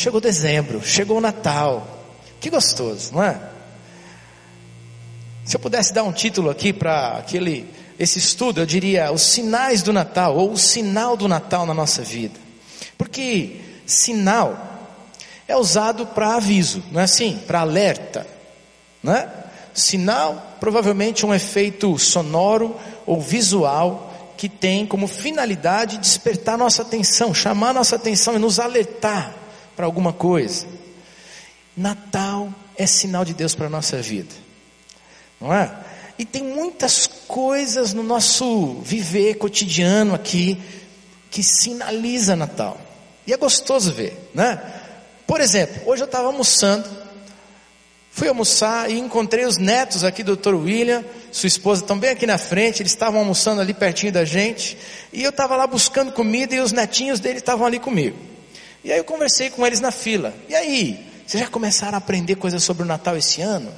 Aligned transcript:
chegou 0.00 0.20
dezembro, 0.20 0.82
chegou 0.82 1.18
o 1.18 1.20
Natal. 1.20 1.86
Que 2.40 2.48
gostoso, 2.48 3.12
não 3.12 3.22
é? 3.22 3.38
Se 5.44 5.56
eu 5.56 5.60
pudesse 5.60 5.92
dar 5.92 6.04
um 6.04 6.12
título 6.12 6.48
aqui 6.48 6.72
para 6.72 7.18
aquele 7.18 7.68
esse 7.98 8.18
estudo, 8.18 8.62
eu 8.62 8.66
diria 8.66 9.12
os 9.12 9.20
sinais 9.20 9.82
do 9.82 9.92
Natal 9.92 10.34
ou 10.34 10.52
o 10.52 10.56
sinal 10.56 11.18
do 11.18 11.28
Natal 11.28 11.66
na 11.66 11.74
nossa 11.74 12.02
vida. 12.02 12.40
Porque 12.96 13.56
sinal 13.84 14.58
é 15.46 15.54
usado 15.54 16.06
para 16.06 16.36
aviso, 16.36 16.82
não 16.90 17.00
é 17.00 17.04
assim? 17.04 17.38
Para 17.46 17.60
alerta, 17.60 18.26
não 19.02 19.14
é? 19.14 19.28
Sinal, 19.74 20.56
provavelmente 20.58 21.26
um 21.26 21.34
efeito 21.34 21.98
sonoro 21.98 22.74
ou 23.04 23.20
visual 23.20 24.32
que 24.38 24.48
tem 24.48 24.86
como 24.86 25.06
finalidade 25.06 25.98
despertar 25.98 26.56
nossa 26.56 26.80
atenção, 26.80 27.34
chamar 27.34 27.74
nossa 27.74 27.96
atenção 27.96 28.34
e 28.34 28.38
nos 28.38 28.58
alertar 28.58 29.39
para 29.80 29.86
alguma 29.86 30.12
coisa. 30.12 30.66
Natal 31.74 32.52
é 32.76 32.84
sinal 32.84 33.24
de 33.24 33.32
Deus 33.32 33.54
para 33.54 33.66
a 33.66 33.70
nossa 33.70 33.96
vida, 34.02 34.34
não 35.40 35.54
é? 35.54 35.74
E 36.18 36.24
tem 36.26 36.42
muitas 36.42 37.06
coisas 37.06 37.94
no 37.94 38.02
nosso 38.02 38.74
viver 38.82 39.36
cotidiano 39.36 40.14
aqui 40.14 40.60
que 41.30 41.42
sinaliza 41.42 42.36
Natal. 42.36 42.78
E 43.26 43.32
é 43.32 43.38
gostoso 43.38 43.90
ver, 43.90 44.30
né? 44.34 44.60
Por 45.26 45.40
exemplo, 45.40 45.80
hoje 45.86 46.02
eu 46.02 46.06
estava 46.06 46.26
almoçando, 46.26 46.86
fui 48.10 48.28
almoçar 48.28 48.90
e 48.90 48.98
encontrei 48.98 49.46
os 49.46 49.56
netos 49.56 50.04
aqui 50.04 50.22
do 50.22 50.36
Dr. 50.36 50.56
William, 50.56 51.02
sua 51.32 51.46
esposa 51.46 51.86
também 51.86 52.10
aqui 52.10 52.26
na 52.26 52.36
frente, 52.36 52.82
eles 52.82 52.92
estavam 52.92 53.20
almoçando 53.20 53.62
ali 53.62 53.72
pertinho 53.72 54.12
da 54.12 54.26
gente, 54.26 54.76
e 55.10 55.22
eu 55.22 55.30
estava 55.30 55.56
lá 55.56 55.66
buscando 55.66 56.12
comida 56.12 56.54
e 56.54 56.60
os 56.60 56.70
netinhos 56.70 57.18
dele 57.18 57.38
estavam 57.38 57.66
ali 57.66 57.78
comigo. 57.78 58.28
E 58.82 58.92
aí 58.92 58.98
eu 58.98 59.04
conversei 59.04 59.50
com 59.50 59.66
eles 59.66 59.80
na 59.80 59.90
fila. 59.90 60.34
E 60.48 60.54
aí, 60.54 61.06
vocês 61.26 61.42
já 61.42 61.48
começaram 61.48 61.94
a 61.94 61.98
aprender 61.98 62.36
coisas 62.36 62.62
sobre 62.62 62.82
o 62.82 62.86
Natal 62.86 63.16
esse 63.16 63.40
ano? 63.40 63.72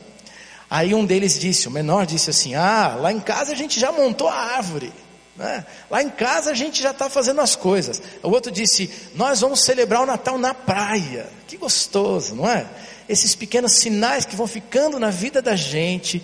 Aí 0.71 0.95
um 0.95 1.05
deles 1.05 1.39
disse, 1.39 1.69
o 1.69 1.71
menor 1.71 2.07
disse 2.07 2.31
assim: 2.31 2.55
Ah, 2.55 2.97
lá 2.99 3.13
em 3.13 3.21
casa 3.21 3.53
a 3.53 3.55
gente 3.55 3.79
já 3.79 3.93
montou 3.93 4.29
a 4.29 4.35
árvore. 4.35 4.93
Né? 5.37 5.65
Lá 5.91 6.03
em 6.03 6.09
casa 6.09 6.51
a 6.51 6.55
gente 6.55 6.83
já 6.83 6.93
está 6.93 7.11
fazendo 7.11 7.41
as 7.41 7.57
coisas. 7.57 8.01
O 8.23 8.31
outro 8.31 8.51
disse: 8.51 8.91
Nós 9.15 9.41
vamos 9.41 9.65
celebrar 9.65 10.03
o 10.03 10.07
Natal 10.07 10.39
na 10.39 10.55
praia. 10.55 11.29
Que 11.47 11.57
gostoso, 11.57 12.35
não 12.35 12.49
é? 12.49 12.67
Esses 13.09 13.35
pequenos 13.35 13.73
sinais 13.73 14.25
que 14.25 14.37
vão 14.37 14.47
ficando 14.47 14.99
na 14.99 15.11
vida 15.11 15.43
da 15.43 15.57
gente, 15.57 16.23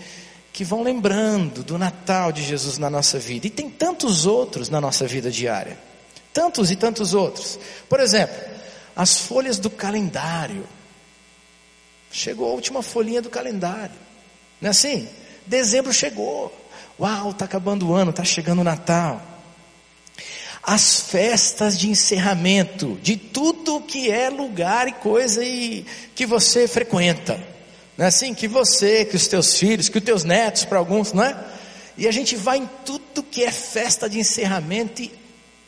que 0.50 0.64
vão 0.64 0.82
lembrando 0.82 1.62
do 1.62 1.76
Natal 1.76 2.32
de 2.32 2.42
Jesus 2.42 2.78
na 2.78 2.88
nossa 2.88 3.18
vida. 3.18 3.46
E 3.46 3.50
tem 3.50 3.68
tantos 3.68 4.24
outros 4.24 4.70
na 4.70 4.80
nossa 4.80 5.06
vida 5.06 5.30
diária. 5.30 5.76
Tantos 6.32 6.70
e 6.70 6.76
tantos 6.76 7.12
outros. 7.12 7.58
Por 7.88 8.00
exemplo, 8.00 8.36
as 8.98 9.16
folhas 9.16 9.60
do 9.60 9.70
calendário. 9.70 10.66
Chegou 12.10 12.50
a 12.50 12.52
última 12.52 12.82
folhinha 12.82 13.22
do 13.22 13.30
calendário. 13.30 13.94
Não 14.60 14.66
é 14.66 14.70
assim? 14.70 15.08
Dezembro 15.46 15.92
chegou. 15.92 16.52
Uau, 16.98 17.30
está 17.30 17.44
acabando 17.44 17.86
o 17.86 17.94
ano, 17.94 18.10
está 18.10 18.24
chegando 18.24 18.58
o 18.62 18.64
Natal. 18.64 19.22
As 20.60 21.00
festas 21.00 21.78
de 21.78 21.88
encerramento 21.88 22.98
de 23.00 23.16
tudo 23.16 23.80
que 23.80 24.10
é 24.10 24.28
lugar 24.28 24.88
e 24.88 24.92
coisa 24.92 25.44
e 25.44 25.86
que 26.16 26.26
você 26.26 26.66
frequenta. 26.66 27.40
Não 27.96 28.04
é 28.04 28.08
assim? 28.08 28.34
Que 28.34 28.48
você, 28.48 29.04
que 29.04 29.14
os 29.14 29.28
teus 29.28 29.54
filhos, 29.56 29.88
que 29.88 29.98
os 29.98 30.04
teus 30.04 30.24
netos, 30.24 30.64
para 30.64 30.78
alguns, 30.78 31.12
não 31.12 31.22
é? 31.22 31.36
E 31.96 32.08
a 32.08 32.10
gente 32.10 32.34
vai 32.34 32.58
em 32.58 32.68
tudo 32.84 33.22
que 33.22 33.44
é 33.44 33.52
festa 33.52 34.10
de 34.10 34.18
encerramento 34.18 35.02
e 35.02 35.12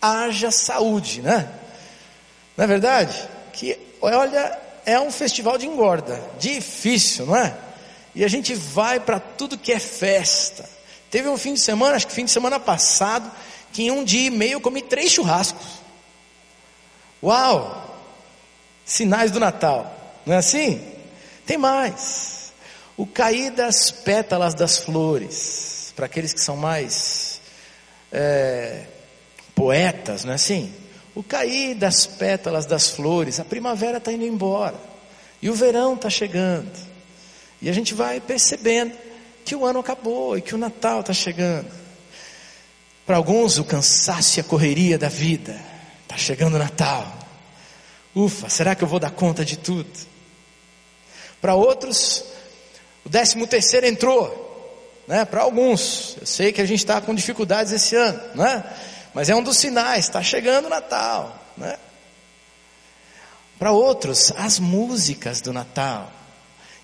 haja 0.03 0.51
saúde, 0.51 1.23
né? 1.23 1.60
Não 2.61 2.65
é 2.65 2.67
verdade? 2.67 3.27
Que, 3.55 3.79
olha, 4.03 4.59
é 4.85 5.01
um 5.01 5.11
festival 5.11 5.57
de 5.57 5.67
engorda. 5.67 6.23
Difícil, 6.39 7.25
não 7.25 7.35
é? 7.35 7.57
E 8.15 8.23
a 8.23 8.29
gente 8.29 8.53
vai 8.53 9.01
para 9.01 9.19
tudo 9.19 9.57
que 9.57 9.73
é 9.73 9.79
festa. 9.79 10.69
Teve 11.11 11.27
um 11.31 11.39
fim 11.39 11.55
de 11.55 11.61
semana, 11.61 11.97
acho 11.97 12.07
que 12.07 12.13
fim 12.13 12.27
de 12.27 12.31
semana 12.31 12.61
passado, 12.61 13.33
que 13.73 13.85
em 13.85 13.91
um 13.91 14.05
dia 14.05 14.27
e 14.27 14.31
meio 14.31 14.53
eu 14.53 14.61
comi 14.61 14.83
três 14.83 15.11
churrascos. 15.11 15.67
Uau! 17.23 17.99
Sinais 18.85 19.31
do 19.31 19.41
Natal, 19.41 20.21
não 20.27 20.35
é 20.35 20.37
assim? 20.37 20.87
Tem 21.47 21.57
mais. 21.57 22.53
O 22.95 23.07
cair 23.07 23.53
das 23.53 23.91
pétalas 23.91 24.53
das 24.53 24.77
flores, 24.77 25.95
para 25.97 26.05
aqueles 26.05 26.35
que 26.35 26.41
são 26.43 26.59
mais 26.59 27.41
é, 28.13 28.85
poetas, 29.55 30.27
não 30.27 30.33
é 30.33 30.35
assim? 30.35 30.71
O 31.21 31.23
cair 31.23 31.75
das 31.75 32.07
pétalas 32.07 32.65
das 32.65 32.89
flores, 32.89 33.39
a 33.39 33.45
primavera 33.45 33.99
está 33.99 34.11
indo 34.11 34.25
embora, 34.25 34.81
e 35.43 35.51
o 35.51 35.55
verão 35.55 35.93
está 35.93 36.09
chegando. 36.09 36.73
E 37.61 37.69
a 37.69 37.75
gente 37.75 37.93
vai 37.93 38.19
percebendo 38.23 38.97
que 39.45 39.55
o 39.55 39.67
ano 39.67 39.81
acabou 39.81 40.39
e 40.39 40.41
que 40.41 40.55
o 40.55 40.59
Natal 40.59 41.01
está 41.01 41.13
chegando. 41.13 41.71
Para 43.05 43.19
alguns, 43.19 43.59
o 43.59 43.65
cansaço 43.65 44.39
e 44.39 44.41
a 44.41 44.45
correria 44.45 44.97
da 44.97 45.11
vida. 45.11 45.61
Está 46.05 46.17
chegando 46.17 46.55
o 46.55 46.59
Natal. 46.59 47.07
Ufa, 48.17 48.49
será 48.49 48.75
que 48.75 48.83
eu 48.83 48.89
vou 48.89 48.99
dar 48.99 49.11
conta 49.11 49.45
de 49.45 49.59
tudo? 49.59 49.91
Para 51.39 51.55
outros, 51.55 52.25
o 53.05 53.11
décimo 53.11 53.47
terceiro 53.47 53.87
entrou. 53.87 55.05
Né? 55.07 55.27
Para 55.27 55.43
alguns, 55.43 56.17
eu 56.19 56.27
sei 56.27 56.51
que 56.51 56.63
a 56.63 56.67
gente 56.67 56.79
está 56.79 56.99
com 56.99 57.15
dificuldades 57.15 57.75
esse 57.75 57.95
ano, 57.95 58.23
né? 58.35 58.65
Mas 59.15 59.29
é 59.29 59.35
um 59.35 59.43
dos 59.43 59.57
sinais, 59.57 60.07
está 60.07 60.23
chegando 60.23 60.67
o 60.67 60.69
Natal. 60.69 61.37
Né? 61.57 61.77
Para 63.59 63.73
outros, 63.73 64.33
as 64.37 64.59
músicas 64.59 65.41
do 65.41 65.53
Natal. 65.53 66.11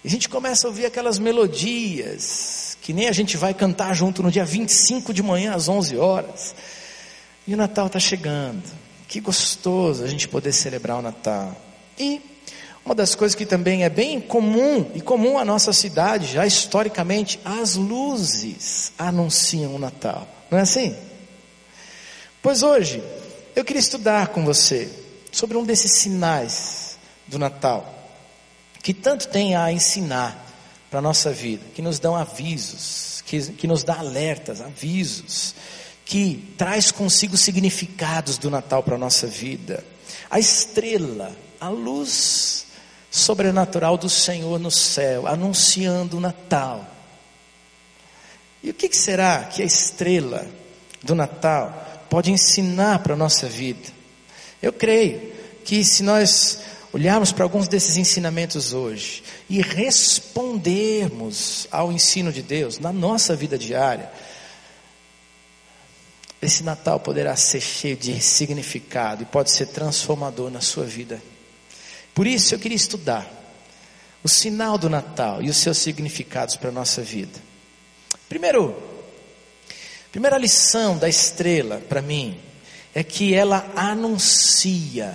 E 0.04 0.08
a 0.08 0.10
gente 0.10 0.28
começa 0.28 0.66
a 0.66 0.68
ouvir 0.68 0.86
aquelas 0.86 1.18
melodias, 1.18 2.76
que 2.82 2.92
nem 2.92 3.08
a 3.08 3.12
gente 3.12 3.36
vai 3.36 3.54
cantar 3.54 3.94
junto 3.94 4.22
no 4.22 4.30
dia 4.30 4.44
25 4.44 5.12
de 5.12 5.22
manhã 5.22 5.54
às 5.54 5.68
11 5.68 5.96
horas. 5.96 6.54
E 7.46 7.54
o 7.54 7.56
Natal 7.56 7.86
está 7.86 7.98
chegando. 7.98 8.62
Que 9.08 9.20
gostoso 9.20 10.04
a 10.04 10.06
gente 10.06 10.28
poder 10.28 10.52
celebrar 10.52 10.98
o 10.98 11.02
Natal. 11.02 11.56
E 11.98 12.20
uma 12.84 12.94
das 12.94 13.14
coisas 13.14 13.34
que 13.34 13.46
também 13.46 13.82
é 13.82 13.88
bem 13.88 14.20
comum 14.20 14.90
e 14.94 15.00
comum 15.00 15.38
à 15.38 15.44
nossa 15.44 15.72
cidade, 15.72 16.26
já 16.26 16.46
historicamente, 16.46 17.40
as 17.44 17.74
luzes 17.74 18.92
anunciam 18.96 19.74
o 19.74 19.78
Natal. 19.78 20.28
Não 20.50 20.58
é 20.58 20.62
assim? 20.62 20.94
Pois 22.46 22.62
hoje 22.62 23.02
eu 23.56 23.64
queria 23.64 23.80
estudar 23.80 24.28
com 24.28 24.44
você 24.44 24.88
sobre 25.32 25.56
um 25.56 25.64
desses 25.64 25.90
sinais 26.00 26.96
do 27.26 27.40
Natal 27.40 27.92
que 28.84 28.94
tanto 28.94 29.26
tem 29.26 29.56
a 29.56 29.72
ensinar 29.72 30.46
para 30.88 31.00
a 31.00 31.02
nossa 31.02 31.32
vida, 31.32 31.64
que 31.74 31.82
nos 31.82 31.98
dão 31.98 32.14
avisos, 32.14 33.20
que, 33.26 33.50
que 33.50 33.66
nos 33.66 33.82
dá 33.82 33.96
alertas, 33.96 34.60
avisos, 34.60 35.56
que 36.04 36.54
traz 36.56 36.92
consigo 36.92 37.36
significados 37.36 38.38
do 38.38 38.48
Natal 38.48 38.80
para 38.80 38.94
a 38.94 38.98
nossa 38.98 39.26
vida. 39.26 39.84
A 40.30 40.38
estrela, 40.38 41.36
a 41.60 41.68
luz 41.68 42.66
sobrenatural 43.10 43.98
do 43.98 44.08
Senhor 44.08 44.60
no 44.60 44.70
céu, 44.70 45.26
anunciando 45.26 46.18
o 46.18 46.20
Natal. 46.20 46.86
E 48.62 48.70
o 48.70 48.74
que, 48.74 48.88
que 48.88 48.96
será 48.96 49.42
que 49.46 49.62
a 49.62 49.66
estrela 49.66 50.46
do 51.02 51.16
Natal 51.16 51.95
pode 52.08 52.30
ensinar 52.30 53.00
para 53.00 53.14
a 53.14 53.16
nossa 53.16 53.48
vida? 53.48 53.88
Eu 54.62 54.72
creio 54.72 55.32
que 55.64 55.84
se 55.84 56.02
nós 56.02 56.60
olharmos 56.92 57.32
para 57.32 57.44
alguns 57.44 57.68
desses 57.68 57.96
ensinamentos 57.96 58.72
hoje 58.72 59.22
e 59.50 59.60
respondermos 59.60 61.66
ao 61.70 61.92
ensino 61.92 62.32
de 62.32 62.42
Deus 62.42 62.78
na 62.78 62.92
nossa 62.92 63.36
vida 63.36 63.58
diária, 63.58 64.10
esse 66.40 66.62
Natal 66.62 67.00
poderá 67.00 67.34
ser 67.36 67.60
cheio 67.60 67.96
de 67.96 68.20
significado 68.20 69.22
e 69.22 69.26
pode 69.26 69.50
ser 69.50 69.66
transformador 69.66 70.50
na 70.50 70.60
sua 70.60 70.84
vida. 70.84 71.20
Por 72.14 72.26
isso 72.26 72.54
eu 72.54 72.58
queria 72.58 72.76
estudar 72.76 73.30
o 74.22 74.28
sinal 74.28 74.78
do 74.78 74.88
Natal 74.88 75.42
e 75.42 75.50
os 75.50 75.56
seus 75.56 75.78
significados 75.78 76.56
para 76.56 76.70
a 76.70 76.72
nossa 76.72 77.02
vida. 77.02 77.38
Primeiro, 78.28 78.95
primeira 80.16 80.38
lição 80.38 80.96
da 80.96 81.10
estrela 81.10 81.76
para 81.90 82.00
mim 82.00 82.40
é 82.94 83.04
que 83.04 83.34
ela 83.34 83.70
anuncia 83.76 85.14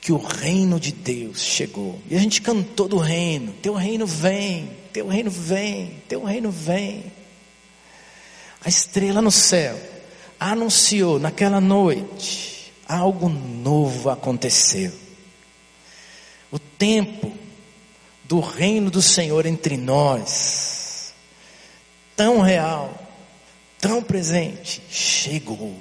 que 0.00 0.12
o 0.12 0.16
reino 0.16 0.78
de 0.78 0.92
Deus 0.92 1.40
chegou. 1.40 2.00
E 2.08 2.14
a 2.14 2.20
gente 2.20 2.40
cantou 2.40 2.86
do 2.86 2.98
reino: 2.98 3.52
Teu 3.60 3.74
reino 3.74 4.06
vem, 4.06 4.70
Teu 4.92 5.08
reino 5.08 5.28
vem, 5.28 6.00
Teu 6.08 6.22
reino 6.22 6.52
vem. 6.52 7.12
A 8.64 8.68
estrela 8.68 9.20
no 9.20 9.32
céu 9.32 9.76
anunciou 10.38 11.18
naquela 11.18 11.60
noite: 11.60 12.72
algo 12.88 13.28
novo 13.28 14.08
aconteceu. 14.08 14.92
O 16.52 16.60
tempo 16.60 17.32
do 18.22 18.38
reino 18.38 18.88
do 18.88 19.02
Senhor 19.02 19.46
entre 19.46 19.76
nós, 19.76 21.12
tão 22.14 22.40
real, 22.40 22.95
tão 23.80 24.02
presente, 24.02 24.82
chegou. 24.90 25.76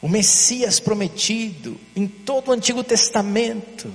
o 0.00 0.08
Messias 0.08 0.78
prometido 0.78 1.78
em 1.96 2.06
todo 2.06 2.48
o 2.48 2.52
Antigo 2.52 2.84
Testamento, 2.84 3.92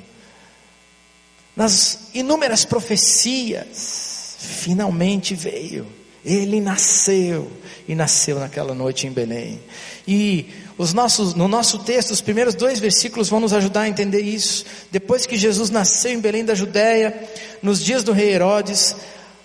nas 1.56 2.10
inúmeras 2.14 2.66
profecias, 2.66 4.36
finalmente 4.40 5.34
veio. 5.36 5.88
Ele 6.26 6.62
nasceu 6.62 7.52
e 7.88 7.94
nasceu 7.96 8.40
naquela 8.40 8.74
noite 8.74 9.08
em 9.08 9.12
Belém. 9.12 9.60
E 10.08 10.48
os 10.78 10.94
nossos, 10.94 11.34
no 11.34 11.48
nosso 11.48 11.80
texto, 11.80 12.12
os 12.12 12.22
primeiros 12.22 12.56
dois 12.56 12.80
versículos 12.80 13.30
vão 13.30 13.40
nos 13.40 13.54
ajudar 13.54 13.82
a 13.82 13.90
entender 13.90 14.22
isso. 14.22 14.66
Depois 14.90 15.26
que 15.26 15.38
Jesus 15.38 15.70
nasceu 15.70 16.12
em 16.12 16.20
Belém 16.20 16.46
da 16.46 16.56
Judéia, 16.56 17.30
nos 17.62 17.84
dias 17.84 18.04
do 18.04 18.14
rei 18.14 18.32
Herodes, 18.32 18.96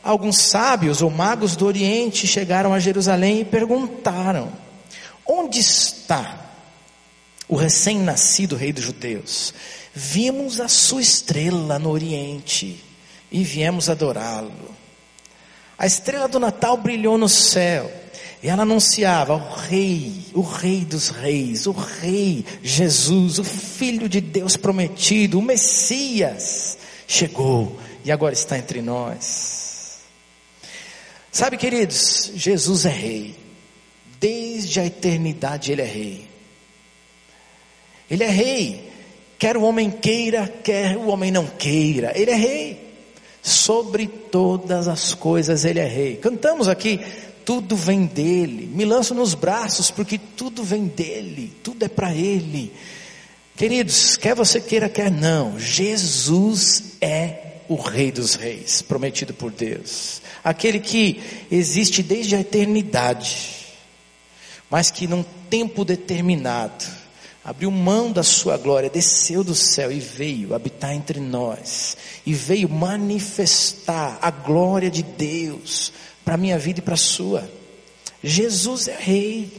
alguns 0.08 0.38
sábios 0.38 1.02
ou 1.02 1.10
magos 1.10 1.54
do 1.54 1.66
Oriente 1.66 2.26
chegaram 2.26 2.72
a 2.72 2.80
Jerusalém 2.80 3.40
e 3.40 3.44
perguntaram: 3.44 4.50
Onde 5.26 5.60
está 5.60 6.46
o 7.46 7.54
recém-nascido 7.54 8.56
rei 8.56 8.72
dos 8.72 8.84
judeus? 8.84 9.52
Vimos 9.94 10.60
a 10.60 10.68
sua 10.68 11.02
estrela 11.02 11.78
no 11.78 11.90
Oriente 11.90 12.82
e 13.30 13.44
viemos 13.44 13.90
adorá-lo. 13.90 14.74
A 15.76 15.86
estrela 15.86 16.26
do 16.26 16.40
Natal 16.40 16.78
brilhou 16.78 17.18
no 17.18 17.28
céu 17.28 17.92
e 18.42 18.48
ela 18.48 18.62
anunciava 18.62 19.34
o 19.34 19.54
Rei, 19.54 20.24
o 20.32 20.40
Rei 20.40 20.86
dos 20.86 21.10
Reis, 21.10 21.66
o 21.66 21.72
Rei 21.72 22.46
Jesus, 22.62 23.38
o 23.38 23.44
Filho 23.44 24.08
de 24.08 24.22
Deus 24.22 24.56
prometido, 24.56 25.38
o 25.38 25.42
Messias, 25.42 26.78
chegou 27.06 27.78
e 28.04 28.10
agora 28.10 28.32
está 28.32 28.56
entre 28.56 28.80
nós. 28.80 29.57
Sabe, 31.30 31.56
queridos, 31.56 32.32
Jesus 32.34 32.86
é 32.86 32.90
Rei, 32.90 33.34
desde 34.18 34.80
a 34.80 34.86
eternidade 34.86 35.72
Ele 35.72 35.82
é 35.82 35.86
Rei. 35.86 36.28
Ele 38.10 38.24
é 38.24 38.30
Rei, 38.30 38.90
quer 39.38 39.56
o 39.56 39.62
homem 39.62 39.90
queira, 39.90 40.48
quer 40.62 40.96
o 40.96 41.08
homem 41.08 41.30
não 41.30 41.46
queira, 41.46 42.12
Ele 42.14 42.30
é 42.30 42.36
Rei. 42.36 42.88
Sobre 43.42 44.06
todas 44.06 44.88
as 44.88 45.14
coisas 45.14 45.64
Ele 45.64 45.78
é 45.78 45.86
Rei. 45.86 46.16
Cantamos 46.16 46.68
aqui 46.68 47.00
tudo 47.48 47.74
vem 47.74 48.04
dele. 48.04 48.66
Me 48.66 48.84
lanço 48.84 49.14
nos 49.14 49.32
braços 49.32 49.90
porque 49.90 50.18
tudo 50.18 50.62
vem 50.62 50.84
dele, 50.84 51.50
tudo 51.62 51.82
é 51.82 51.88
para 51.88 52.14
ele. 52.14 52.70
Queridos, 53.56 54.18
quer 54.18 54.34
você 54.34 54.60
queira, 54.60 54.86
quer 54.86 55.10
não, 55.10 55.58
Jesus 55.58 56.96
é 57.00 57.54
o 57.68 57.76
Rei 57.76 58.10
dos 58.10 58.34
Reis, 58.34 58.80
prometido 58.80 59.34
por 59.34 59.52
Deus, 59.52 60.22
aquele 60.42 60.80
que 60.80 61.20
existe 61.50 62.02
desde 62.02 62.34
a 62.34 62.40
eternidade, 62.40 63.66
mas 64.70 64.90
que 64.90 65.06
num 65.06 65.24
tempo 65.50 65.84
determinado, 65.84 66.84
abriu 67.44 67.70
mão 67.70 68.10
da 68.10 68.22
sua 68.22 68.56
glória, 68.56 68.90
desceu 68.90 69.44
do 69.44 69.54
céu 69.54 69.92
e 69.92 70.00
veio 70.00 70.54
habitar 70.54 70.94
entre 70.94 71.20
nós, 71.20 71.96
e 72.24 72.32
veio 72.32 72.68
manifestar 72.68 74.18
a 74.20 74.30
glória 74.30 74.90
de 74.90 75.02
Deus, 75.02 75.92
para 76.24 76.34
a 76.34 76.38
minha 76.38 76.58
vida 76.58 76.80
e 76.80 76.82
para 76.82 76.94
a 76.94 76.98
sua. 76.98 77.50
Jesus 78.22 78.88
é 78.88 78.96
rei. 78.98 79.50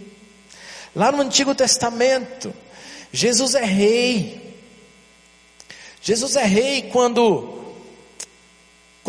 Lá 0.95 1.11
no 1.11 1.21
Antigo 1.21 1.55
Testamento, 1.55 2.53
Jesus 3.11 3.55
é 3.55 3.65
rei. 3.65 4.55
Jesus 6.01 6.35
é 6.35 6.45
rei 6.45 6.83
quando 6.91 7.58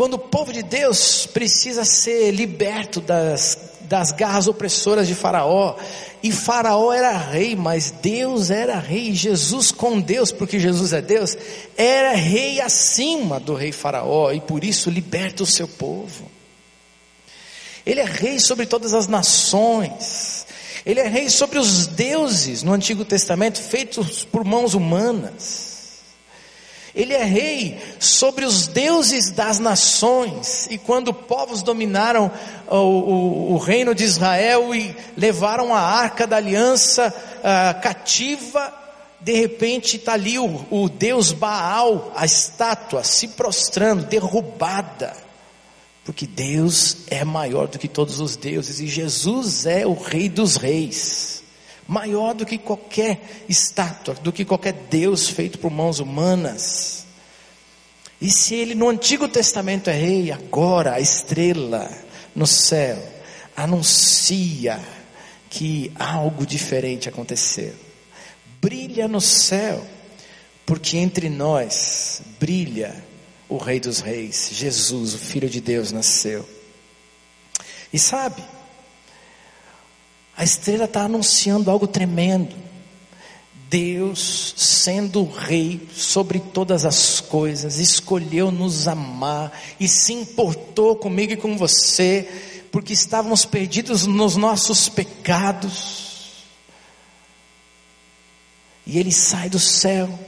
quando 0.01 0.15
o 0.15 0.17
povo 0.17 0.51
de 0.51 0.63
Deus 0.63 1.27
precisa 1.27 1.85
ser 1.85 2.31
liberto 2.31 2.99
das, 2.99 3.55
das 3.81 4.11
garras 4.11 4.47
opressoras 4.47 5.07
de 5.07 5.13
Faraó, 5.13 5.75
e 6.23 6.31
Faraó 6.31 6.91
era 6.91 7.15
rei, 7.15 7.55
mas 7.55 7.91
Deus 7.91 8.49
era 8.49 8.79
rei, 8.79 9.13
Jesus 9.13 9.71
com 9.71 10.01
Deus, 10.01 10.31
porque 10.31 10.59
Jesus 10.59 10.91
é 10.91 11.03
Deus, 11.03 11.37
era 11.77 12.15
rei 12.15 12.59
acima 12.59 13.39
do 13.39 13.53
rei 13.53 13.71
Faraó, 13.71 14.31
e 14.31 14.41
por 14.41 14.63
isso 14.63 14.89
liberta 14.89 15.43
o 15.43 15.45
seu 15.45 15.67
povo. 15.67 16.25
Ele 17.85 17.99
é 17.99 18.05
rei 18.05 18.39
sobre 18.39 18.65
todas 18.65 18.95
as 18.95 19.05
nações. 19.05 20.47
Ele 20.83 20.99
é 20.99 21.07
rei 21.07 21.29
sobre 21.29 21.59
os 21.59 21.85
deuses 21.85 22.63
no 22.63 22.73
Antigo 22.73 23.05
Testamento 23.05 23.61
feitos 23.61 24.25
por 24.25 24.43
mãos 24.43 24.73
humanas. 24.73 25.70
Ele 26.93 27.13
é 27.13 27.23
rei 27.23 27.79
sobre 27.99 28.45
os 28.45 28.67
deuses 28.67 29.31
das 29.31 29.59
nações. 29.59 30.67
E 30.69 30.77
quando 30.77 31.13
povos 31.13 31.61
dominaram 31.61 32.31
o, 32.69 32.75
o, 32.75 33.53
o 33.53 33.57
reino 33.57 33.95
de 33.95 34.03
Israel 34.03 34.75
e 34.75 34.95
levaram 35.15 35.73
a 35.73 35.79
arca 35.79 36.27
da 36.27 36.37
aliança 36.37 37.13
uh, 37.39 37.81
cativa, 37.81 38.73
de 39.19 39.33
repente 39.33 39.97
está 39.97 40.13
ali 40.13 40.37
o, 40.37 40.65
o 40.69 40.89
Deus 40.89 41.31
Baal, 41.31 42.11
a 42.15 42.25
estátua, 42.25 43.03
se 43.03 43.29
prostrando, 43.29 44.05
derrubada 44.05 45.31
porque 46.03 46.25
Deus 46.25 46.97
é 47.07 47.23
maior 47.23 47.67
do 47.67 47.77
que 47.77 47.87
todos 47.87 48.19
os 48.19 48.35
deuses 48.35 48.79
e 48.79 48.87
Jesus 48.87 49.65
é 49.65 49.85
o 49.85 49.93
Rei 49.93 50.27
dos 50.27 50.55
Reis, 50.55 51.40
maior 51.91 52.33
do 52.33 52.45
que 52.45 52.57
qualquer 52.57 53.19
estátua, 53.49 54.13
do 54.13 54.31
que 54.31 54.45
qualquer 54.45 54.71
Deus 54.71 55.27
feito 55.27 55.59
por 55.59 55.69
mãos 55.69 55.99
humanas. 55.99 57.05
E 58.21 58.31
se 58.31 58.55
ele 58.55 58.73
no 58.73 58.87
Antigo 58.87 59.27
Testamento 59.27 59.89
é 59.89 59.93
rei, 59.93 60.31
agora 60.31 60.93
a 60.93 61.01
estrela 61.01 61.91
no 62.33 62.47
céu 62.47 62.97
anuncia 63.57 64.79
que 65.49 65.91
algo 65.99 66.45
diferente 66.45 67.09
aconteceu. 67.09 67.73
Brilha 68.61 69.05
no 69.09 69.19
céu, 69.19 69.85
porque 70.65 70.97
entre 70.97 71.29
nós 71.29 72.21
brilha 72.39 73.03
o 73.49 73.57
Rei 73.57 73.81
dos 73.81 73.99
Reis, 73.99 74.49
Jesus, 74.53 75.13
o 75.13 75.17
Filho 75.17 75.49
de 75.49 75.59
Deus, 75.59 75.91
nasceu. 75.91 76.47
E 77.91 77.99
sabe, 77.99 78.41
a 80.35 80.43
estrela 80.43 80.85
está 80.85 81.03
anunciando 81.03 81.69
algo 81.69 81.87
tremendo. 81.87 82.55
Deus, 83.69 84.53
sendo 84.57 85.23
Rei 85.23 85.87
sobre 85.93 86.39
todas 86.39 86.83
as 86.83 87.21
coisas, 87.21 87.77
escolheu 87.77 88.51
nos 88.51 88.85
amar 88.85 89.57
e 89.79 89.87
se 89.87 90.11
importou 90.11 90.95
comigo 90.95 91.31
e 91.31 91.37
com 91.37 91.57
você, 91.57 92.27
porque 92.69 92.91
estávamos 92.91 93.45
perdidos 93.45 94.05
nos 94.05 94.35
nossos 94.35 94.89
pecados. 94.89 96.11
E 98.85 98.99
Ele 98.99 99.11
sai 99.11 99.49
do 99.49 99.59
céu 99.59 100.19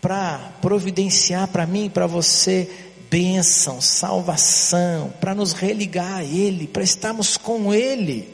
para 0.00 0.52
providenciar 0.60 1.48
para 1.48 1.66
mim 1.66 1.86
e 1.86 1.90
para 1.90 2.06
você 2.06 2.68
bênção, 3.08 3.80
salvação, 3.80 5.12
para 5.20 5.34
nos 5.34 5.52
religar 5.52 6.16
a 6.16 6.24
Ele, 6.24 6.66
para 6.66 6.82
estarmos 6.82 7.36
com 7.36 7.72
Ele. 7.72 8.31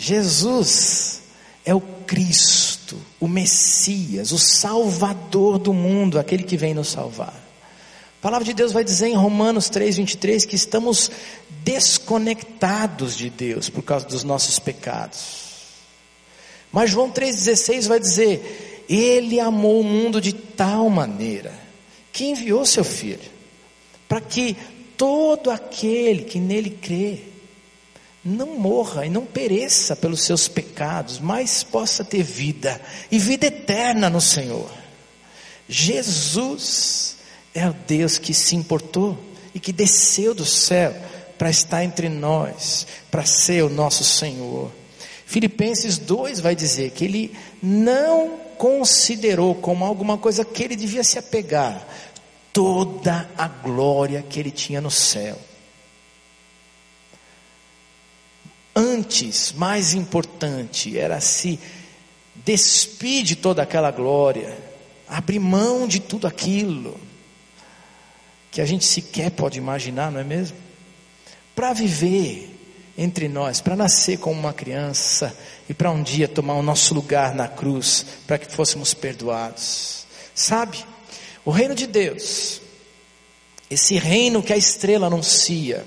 Jesus 0.00 1.20
é 1.62 1.74
o 1.74 1.80
Cristo, 1.80 2.96
o 3.20 3.28
Messias, 3.28 4.32
o 4.32 4.38
Salvador 4.38 5.58
do 5.58 5.74
mundo, 5.74 6.18
aquele 6.18 6.42
que 6.42 6.56
vem 6.56 6.72
nos 6.72 6.88
salvar. 6.88 7.34
A 7.34 8.22
palavra 8.22 8.46
de 8.46 8.54
Deus 8.54 8.72
vai 8.72 8.82
dizer 8.82 9.08
em 9.08 9.14
Romanos 9.14 9.68
3, 9.68 9.98
23 9.98 10.46
que 10.46 10.56
estamos 10.56 11.10
desconectados 11.62 13.14
de 13.14 13.28
Deus 13.28 13.68
por 13.68 13.82
causa 13.82 14.06
dos 14.06 14.24
nossos 14.24 14.58
pecados. 14.58 15.50
Mas 16.72 16.88
João 16.88 17.10
3,16 17.10 17.86
vai 17.86 18.00
dizer: 18.00 18.86
ele 18.88 19.38
amou 19.38 19.82
o 19.82 19.84
mundo 19.84 20.18
de 20.18 20.32
tal 20.32 20.88
maneira 20.88 21.52
que 22.10 22.24
enviou 22.24 22.64
seu 22.64 22.84
filho, 22.84 23.30
para 24.08 24.22
que 24.22 24.56
todo 24.96 25.50
aquele 25.50 26.24
que 26.24 26.40
nele 26.40 26.70
crê 26.70 27.29
não 28.24 28.58
morra 28.58 29.06
e 29.06 29.10
não 29.10 29.24
pereça 29.24 29.96
pelos 29.96 30.22
seus 30.22 30.46
pecados, 30.46 31.18
mas 31.18 31.62
possa 31.62 32.04
ter 32.04 32.22
vida 32.22 32.80
e 33.10 33.18
vida 33.18 33.46
eterna 33.46 34.10
no 34.10 34.20
Senhor. 34.20 34.70
Jesus 35.68 37.16
é 37.54 37.68
o 37.68 37.72
Deus 37.72 38.18
que 38.18 38.34
se 38.34 38.56
importou 38.56 39.18
e 39.54 39.60
que 39.60 39.72
desceu 39.72 40.34
do 40.34 40.44
céu 40.44 40.94
para 41.38 41.48
estar 41.48 41.82
entre 41.82 42.08
nós, 42.08 42.86
para 43.10 43.24
ser 43.24 43.64
o 43.64 43.70
nosso 43.70 44.04
Senhor. 44.04 44.70
Filipenses 45.24 45.96
2 45.96 46.40
vai 46.40 46.54
dizer 46.54 46.90
que 46.90 47.04
ele 47.04 47.34
não 47.62 48.38
considerou 48.58 49.54
como 49.54 49.84
alguma 49.84 50.18
coisa 50.18 50.44
que 50.44 50.62
ele 50.62 50.76
devia 50.76 51.02
se 51.02 51.18
apegar 51.18 51.86
toda 52.52 53.30
a 53.38 53.48
glória 53.48 54.24
que 54.28 54.38
ele 54.38 54.50
tinha 54.50 54.80
no 54.80 54.90
céu. 54.90 55.38
Antes, 59.00 59.52
mais 59.52 59.94
importante, 59.94 60.98
era 60.98 61.22
se 61.22 61.58
despir 62.44 63.24
de 63.24 63.34
toda 63.34 63.62
aquela 63.62 63.90
glória, 63.90 64.58
abrir 65.08 65.38
mão 65.38 65.88
de 65.88 66.00
tudo 66.00 66.26
aquilo 66.26 67.00
que 68.50 68.60
a 68.60 68.66
gente 68.66 68.84
sequer 68.84 69.30
pode 69.30 69.56
imaginar, 69.56 70.12
não 70.12 70.20
é 70.20 70.24
mesmo? 70.24 70.58
Para 71.54 71.72
viver 71.72 72.54
entre 72.98 73.26
nós, 73.26 73.62
para 73.62 73.74
nascer 73.74 74.18
como 74.18 74.38
uma 74.38 74.52
criança 74.52 75.34
e 75.66 75.72
para 75.72 75.90
um 75.90 76.02
dia 76.02 76.28
tomar 76.28 76.54
o 76.54 76.62
nosso 76.62 76.92
lugar 76.92 77.34
na 77.34 77.48
cruz, 77.48 78.04
para 78.26 78.36
que 78.36 78.52
fôssemos 78.54 78.92
perdoados. 78.92 80.04
Sabe, 80.34 80.84
o 81.42 81.50
reino 81.50 81.74
de 81.74 81.86
Deus, 81.86 82.60
esse 83.70 83.96
reino 83.96 84.42
que 84.42 84.52
a 84.52 84.58
estrela 84.58 85.06
anuncia, 85.06 85.86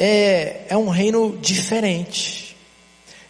é, 0.00 0.62
é 0.70 0.76
um 0.78 0.88
reino 0.88 1.38
diferente. 1.42 2.56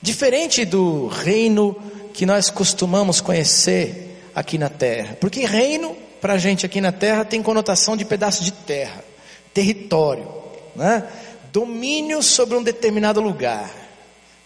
Diferente 0.00 0.64
do 0.64 1.08
reino 1.08 1.76
que 2.14 2.24
nós 2.24 2.48
costumamos 2.48 3.20
conhecer 3.20 4.22
aqui 4.32 4.56
na 4.56 4.68
terra. 4.68 5.18
Porque 5.20 5.44
reino, 5.44 5.96
para 6.20 6.34
a 6.34 6.38
gente 6.38 6.64
aqui 6.64 6.80
na 6.80 6.92
terra, 6.92 7.24
tem 7.24 7.42
conotação 7.42 7.96
de 7.96 8.04
pedaço 8.04 8.44
de 8.44 8.52
terra, 8.52 9.04
território, 9.52 10.28
né? 10.76 11.04
domínio 11.52 12.22
sobre 12.22 12.56
um 12.56 12.62
determinado 12.62 13.20
lugar. 13.20 13.68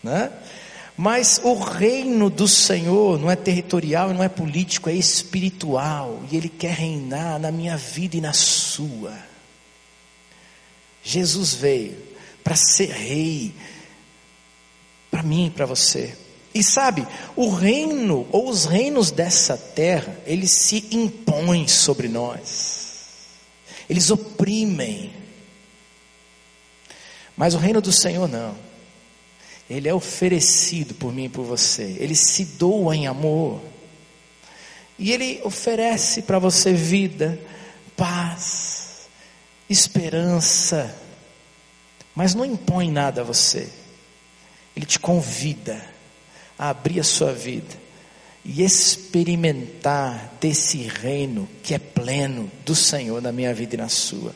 Né? 0.02 0.30
Mas 0.96 1.40
o 1.44 1.54
reino 1.54 2.30
do 2.30 2.48
Senhor 2.48 3.18
não 3.18 3.30
é 3.30 3.36
territorial 3.36 4.10
e 4.10 4.14
não 4.14 4.24
é 4.24 4.30
político, 4.30 4.88
é 4.88 4.94
espiritual. 4.94 6.22
E 6.32 6.36
Ele 6.38 6.48
quer 6.48 6.72
reinar 6.72 7.38
na 7.38 7.52
minha 7.52 7.76
vida 7.76 8.16
e 8.16 8.20
na 8.20 8.32
sua. 8.32 9.12
Jesus 11.02 11.52
veio 11.52 12.13
para 12.44 12.54
ser 12.54 12.90
rei, 12.90 13.54
para 15.10 15.22
mim 15.22 15.46
e 15.46 15.50
para 15.50 15.64
você. 15.64 16.14
E 16.54 16.62
sabe, 16.62 17.04
o 17.34 17.50
reino 17.50 18.28
ou 18.30 18.48
os 18.48 18.66
reinos 18.66 19.10
dessa 19.10 19.56
terra, 19.56 20.16
eles 20.24 20.52
se 20.52 20.86
impõem 20.92 21.66
sobre 21.66 22.06
nós, 22.06 23.24
eles 23.88 24.10
oprimem. 24.10 25.12
Mas 27.36 27.54
o 27.54 27.58
reino 27.58 27.80
do 27.80 27.90
Senhor 27.90 28.28
não, 28.28 28.54
ele 29.68 29.88
é 29.88 29.94
oferecido 29.94 30.94
por 30.94 31.12
mim 31.12 31.24
e 31.24 31.28
por 31.28 31.44
você, 31.44 31.96
ele 31.98 32.14
se 32.14 32.44
doa 32.44 32.94
em 32.94 33.08
amor, 33.08 33.60
e 34.96 35.10
ele 35.10 35.40
oferece 35.42 36.22
para 36.22 36.38
você 36.38 36.72
vida, 36.72 37.40
paz, 37.96 39.08
esperança, 39.68 40.94
mas 42.14 42.34
não 42.34 42.44
impõe 42.44 42.90
nada 42.90 43.20
a 43.20 43.24
você. 43.24 43.68
Ele 44.76 44.86
te 44.86 44.98
convida 44.98 45.84
a 46.58 46.70
abrir 46.70 47.00
a 47.00 47.04
sua 47.04 47.32
vida 47.32 47.84
e 48.44 48.62
experimentar 48.62 50.34
desse 50.40 50.78
reino 50.78 51.48
que 51.62 51.74
é 51.74 51.78
pleno 51.78 52.50
do 52.64 52.74
Senhor 52.74 53.22
na 53.22 53.32
minha 53.32 53.54
vida 53.54 53.74
e 53.74 53.78
na 53.78 53.88
sua. 53.88 54.34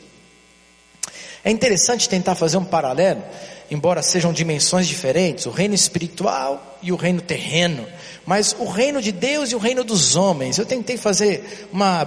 É 1.43 1.51
interessante 1.51 2.09
tentar 2.09 2.35
fazer 2.35 2.57
um 2.57 2.65
paralelo, 2.65 3.23
embora 3.69 4.01
sejam 4.01 4.33
dimensões 4.33 4.87
diferentes, 4.87 5.45
o 5.45 5.51
reino 5.51 5.75
espiritual 5.75 6.79
e 6.81 6.91
o 6.91 6.95
reino 6.95 7.21
terreno, 7.21 7.87
mas 8.25 8.55
o 8.59 8.65
reino 8.65 9.01
de 9.01 9.11
Deus 9.11 9.51
e 9.51 9.55
o 9.55 9.59
reino 9.59 9.83
dos 9.83 10.15
homens. 10.15 10.57
Eu 10.57 10.65
tentei 10.65 10.97
fazer 10.97 11.69
uma, 11.71 12.05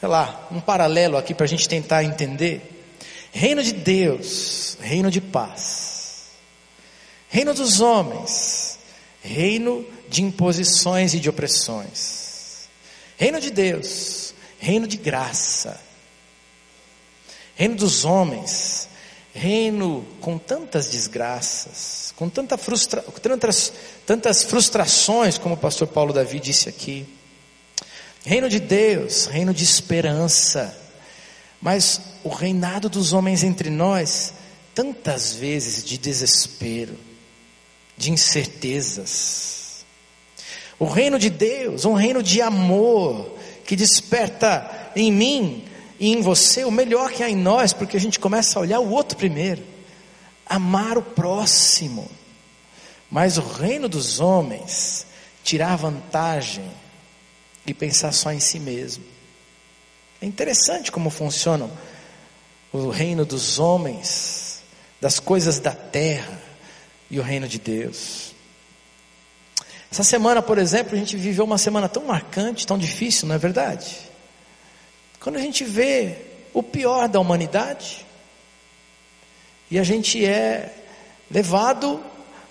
sei 0.00 0.08
lá, 0.08 0.48
um 0.50 0.60
paralelo 0.60 1.16
aqui 1.16 1.34
para 1.34 1.44
a 1.44 1.48
gente 1.48 1.68
tentar 1.68 2.02
entender. 2.02 2.77
Reino 3.32 3.62
de 3.62 3.72
Deus, 3.72 4.76
reino 4.80 5.10
de 5.10 5.20
paz. 5.20 6.28
Reino 7.28 7.52
dos 7.52 7.80
homens, 7.80 8.78
reino 9.22 9.84
de 10.08 10.22
imposições 10.22 11.12
e 11.12 11.20
de 11.20 11.28
opressões. 11.28 12.68
Reino 13.16 13.40
de 13.40 13.50
Deus, 13.50 14.34
reino 14.58 14.86
de 14.86 14.96
graça. 14.96 15.78
Reino 17.54 17.74
dos 17.74 18.04
homens, 18.04 18.88
reino 19.34 20.06
com 20.20 20.38
tantas 20.38 20.88
desgraças, 20.88 22.14
com 22.16 22.28
tanta 22.28 22.56
frustra, 22.56 23.02
tantas, 23.02 23.72
tantas 24.06 24.44
frustrações, 24.44 25.38
como 25.38 25.54
o 25.54 25.58
pastor 25.58 25.88
Paulo 25.88 26.12
Davi 26.12 26.40
disse 26.40 26.68
aqui. 26.68 27.06
Reino 28.24 28.48
de 28.48 28.60
Deus, 28.60 29.26
reino 29.26 29.52
de 29.52 29.64
esperança 29.64 30.87
mas 31.60 32.00
o 32.22 32.28
reinado 32.28 32.88
dos 32.88 33.12
homens 33.12 33.42
entre 33.42 33.70
nós, 33.70 34.32
tantas 34.74 35.32
vezes 35.32 35.84
de 35.84 35.98
desespero, 35.98 36.96
de 37.96 38.12
incertezas. 38.12 39.84
O 40.78 40.86
reino 40.86 41.18
de 41.18 41.28
Deus, 41.28 41.84
um 41.84 41.94
reino 41.94 42.22
de 42.22 42.40
amor, 42.40 43.36
que 43.66 43.74
desperta 43.74 44.90
em 44.94 45.12
mim 45.12 45.64
e 45.98 46.12
em 46.12 46.22
você 46.22 46.64
o 46.64 46.70
melhor 46.70 47.10
que 47.10 47.22
há 47.24 47.28
em 47.28 47.36
nós, 47.36 47.72
porque 47.72 47.96
a 47.96 48.00
gente 48.00 48.20
começa 48.20 48.58
a 48.58 48.62
olhar 48.62 48.78
o 48.78 48.90
outro 48.90 49.18
primeiro, 49.18 49.64
amar 50.46 50.96
o 50.96 51.02
próximo. 51.02 52.08
Mas 53.10 53.36
o 53.36 53.42
reino 53.42 53.88
dos 53.88 54.20
homens, 54.20 55.06
tirar 55.42 55.76
vantagem 55.76 56.70
e 57.66 57.74
pensar 57.74 58.12
só 58.12 58.32
em 58.32 58.38
si 58.38 58.60
mesmo. 58.60 59.04
É 60.20 60.26
interessante 60.26 60.90
como 60.90 61.10
funciona 61.10 61.70
o 62.72 62.90
reino 62.90 63.24
dos 63.24 63.58
homens, 63.58 64.62
das 65.00 65.20
coisas 65.20 65.60
da 65.60 65.72
terra 65.72 66.40
e 67.10 67.18
o 67.18 67.22
reino 67.22 67.46
de 67.46 67.58
Deus. 67.58 68.34
Essa 69.90 70.02
semana, 70.02 70.42
por 70.42 70.58
exemplo, 70.58 70.94
a 70.94 70.98
gente 70.98 71.16
viveu 71.16 71.44
uma 71.44 71.56
semana 71.56 71.88
tão 71.88 72.04
marcante, 72.04 72.66
tão 72.66 72.76
difícil, 72.76 73.28
não 73.28 73.34
é 73.34 73.38
verdade? 73.38 73.96
Quando 75.20 75.36
a 75.36 75.40
gente 75.40 75.64
vê 75.64 76.16
o 76.52 76.62
pior 76.62 77.08
da 77.08 77.20
humanidade 77.20 78.04
e 79.70 79.78
a 79.78 79.84
gente 79.84 80.24
é 80.24 80.74
levado 81.30 82.02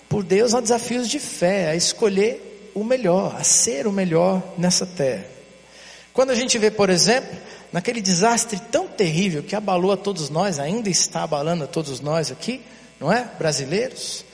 por 0.08 0.24
Deus 0.24 0.54
a 0.54 0.60
desafios 0.60 1.08
de 1.08 1.18
fé, 1.18 1.70
a 1.70 1.76
escolher 1.76 2.70
o 2.74 2.82
melhor, 2.82 3.36
a 3.36 3.44
ser 3.44 3.86
o 3.86 3.92
melhor 3.92 4.42
nessa 4.56 4.86
terra. 4.86 5.26
Quando 6.12 6.30
a 6.30 6.34
gente 6.34 6.58
vê, 6.58 6.70
por 6.70 6.90
exemplo, 6.90 7.36
naquele 7.72 8.00
desastre 8.00 8.58
tão 8.58 8.88
terrível 8.88 9.42
que 9.42 9.54
abalou 9.54 9.92
a 9.92 9.96
todos 9.96 10.30
nós, 10.30 10.58
ainda 10.58 10.88
está 10.88 11.22
abalando 11.22 11.64
a 11.64 11.66
todos 11.66 12.00
nós 12.00 12.30
aqui, 12.30 12.62
não 12.98 13.12
é? 13.12 13.24
Brasileiros. 13.38 14.24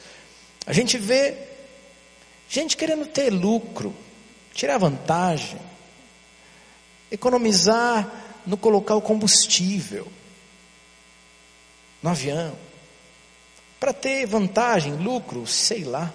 A 0.67 0.73
gente 0.73 0.97
vê 0.99 1.37
gente 2.49 2.77
querendo 2.77 3.07
ter 3.07 3.31
lucro, 3.31 3.95
tirar 4.53 4.79
vantagem, 4.79 5.59
economizar 7.11 8.11
no 8.47 8.57
colocar 8.57 8.95
o 8.95 9.03
combustível 9.03 10.07
no 12.03 12.11
avião, 12.11 12.55
para 13.81 13.93
ter 13.93 14.27
vantagem, 14.27 14.95
lucro, 14.95 15.47
sei 15.47 15.85
lá. 15.85 16.13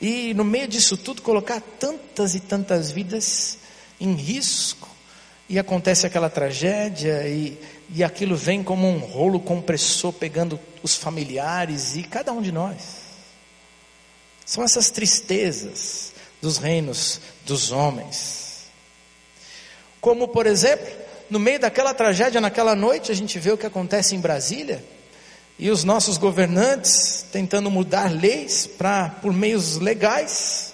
E 0.00 0.32
no 0.34 0.44
meio 0.44 0.66
disso 0.66 0.96
tudo 0.96 1.20
colocar 1.20 1.60
tantas 1.60 2.34
e 2.34 2.40
tantas 2.40 2.90
vidas 2.90 3.58
em 4.00 4.14
risco 4.14 4.89
e 5.50 5.58
acontece 5.58 6.06
aquela 6.06 6.30
tragédia 6.30 7.26
e, 7.26 7.58
e 7.92 8.04
aquilo 8.04 8.36
vem 8.36 8.62
como 8.62 8.88
um 8.88 8.98
rolo 8.98 9.40
compressor 9.40 10.12
pegando 10.12 10.60
os 10.80 10.94
familiares 10.94 11.96
e 11.96 12.04
cada 12.04 12.32
um 12.32 12.40
de 12.40 12.52
nós. 12.52 13.00
São 14.46 14.62
essas 14.62 14.90
tristezas 14.90 16.12
dos 16.40 16.56
reinos 16.56 17.20
dos 17.44 17.72
homens. 17.72 18.70
Como, 20.00 20.28
por 20.28 20.46
exemplo, 20.46 20.86
no 21.28 21.40
meio 21.40 21.58
daquela 21.58 21.92
tragédia, 21.92 22.40
naquela 22.40 22.76
noite, 22.76 23.10
a 23.10 23.14
gente 23.14 23.36
vê 23.36 23.50
o 23.50 23.58
que 23.58 23.66
acontece 23.66 24.14
em 24.14 24.20
Brasília 24.20 24.84
e 25.58 25.68
os 25.68 25.82
nossos 25.82 26.16
governantes 26.16 27.26
tentando 27.32 27.68
mudar 27.72 28.08
leis 28.12 28.68
para 28.68 29.08
por 29.20 29.32
meios 29.32 29.78
legais. 29.78 30.69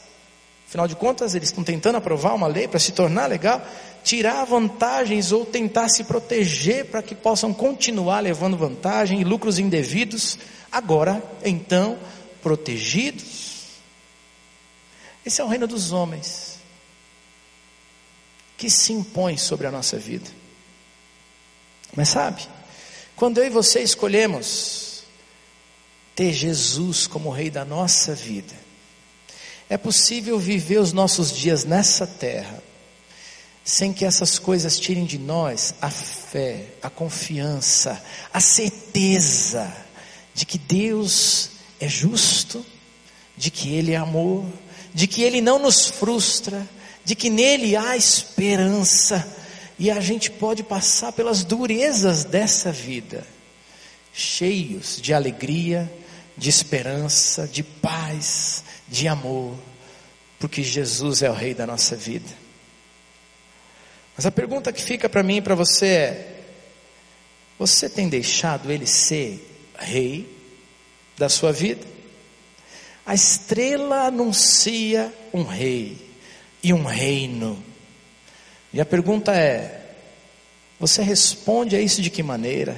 Afinal 0.76 0.88
de 0.88 0.96
contas, 0.96 1.34
eles 1.34 1.48
estão 1.48 1.64
tentando 1.64 1.96
aprovar 1.96 2.34
uma 2.34 2.46
lei 2.46 2.68
para 2.68 2.78
se 2.78 2.92
tornar 2.92 3.28
legal 3.28 3.66
tirar 4.04 4.44
vantagens 4.44 5.32
ou 5.32 5.46
tentar 5.46 5.88
se 5.88 6.04
proteger 6.04 6.84
para 6.84 7.02
que 7.02 7.14
possam 7.14 7.50
continuar 7.54 8.20
levando 8.20 8.58
vantagem 8.58 9.18
e 9.18 9.24
lucros 9.24 9.58
indevidos, 9.58 10.38
agora, 10.70 11.24
então, 11.42 11.98
protegidos. 12.42 13.78
Esse 15.24 15.40
é 15.40 15.44
o 15.44 15.48
reino 15.48 15.66
dos 15.66 15.92
homens 15.92 16.58
que 18.58 18.68
se 18.68 18.92
impõe 18.92 19.38
sobre 19.38 19.66
a 19.66 19.70
nossa 19.70 19.98
vida. 19.98 20.28
Mas 21.96 22.10
sabe, 22.10 22.46
quando 23.16 23.38
eu 23.38 23.46
e 23.46 23.50
você 23.50 23.80
escolhemos 23.80 25.04
ter 26.14 26.34
Jesus 26.34 27.06
como 27.06 27.30
Rei 27.30 27.48
da 27.48 27.64
nossa 27.64 28.14
vida, 28.14 28.66
é 29.68 29.76
possível 29.76 30.38
viver 30.38 30.78
os 30.78 30.92
nossos 30.92 31.32
dias 31.32 31.64
nessa 31.64 32.06
terra 32.06 32.62
sem 33.66 33.92
que 33.92 34.04
essas 34.04 34.38
coisas 34.38 34.78
tirem 34.78 35.04
de 35.04 35.18
nós 35.18 35.74
a 35.82 35.90
fé, 35.90 36.66
a 36.80 36.88
confiança, 36.88 38.00
a 38.32 38.38
certeza 38.38 39.76
de 40.32 40.46
que 40.46 40.56
Deus 40.56 41.50
é 41.80 41.88
justo, 41.88 42.64
de 43.36 43.50
que 43.50 43.74
Ele 43.74 43.90
é 43.90 43.96
amor, 43.96 44.46
de 44.94 45.08
que 45.08 45.20
Ele 45.20 45.40
não 45.40 45.58
nos 45.58 45.88
frustra, 45.88 46.64
de 47.04 47.16
que 47.16 47.28
nele 47.28 47.74
há 47.74 47.96
esperança. 47.96 49.26
E 49.76 49.90
a 49.90 49.98
gente 49.98 50.30
pode 50.30 50.62
passar 50.62 51.10
pelas 51.10 51.42
durezas 51.42 52.22
dessa 52.22 52.70
vida, 52.70 53.26
cheios 54.12 55.00
de 55.02 55.12
alegria, 55.12 55.92
de 56.36 56.50
esperança, 56.50 57.46
de 57.46 57.62
paz, 57.62 58.62
de 58.88 59.08
amor, 59.08 59.56
porque 60.38 60.62
Jesus 60.62 61.22
é 61.22 61.30
o 61.30 61.34
Rei 61.34 61.54
da 61.54 61.66
nossa 61.66 61.96
vida. 61.96 62.28
Mas 64.16 64.26
a 64.26 64.30
pergunta 64.30 64.72
que 64.72 64.82
fica 64.82 65.08
para 65.08 65.22
mim 65.22 65.36
e 65.36 65.42
para 65.42 65.54
você 65.54 65.86
é: 65.86 66.40
você 67.58 67.88
tem 67.88 68.08
deixado 68.08 68.70
Ele 68.70 68.86
ser 68.86 69.42
Rei 69.78 70.28
da 71.16 71.28
sua 71.28 71.52
vida? 71.52 71.86
A 73.04 73.14
estrela 73.14 74.06
anuncia 74.06 75.12
um 75.32 75.42
Rei 75.42 76.06
e 76.62 76.72
um 76.72 76.84
reino. 76.84 77.62
E 78.72 78.80
a 78.80 78.84
pergunta 78.84 79.32
é: 79.34 79.86
você 80.78 81.02
responde 81.02 81.76
a 81.76 81.80
isso 81.80 82.02
de 82.02 82.10
que 82.10 82.22
maneira? 82.22 82.76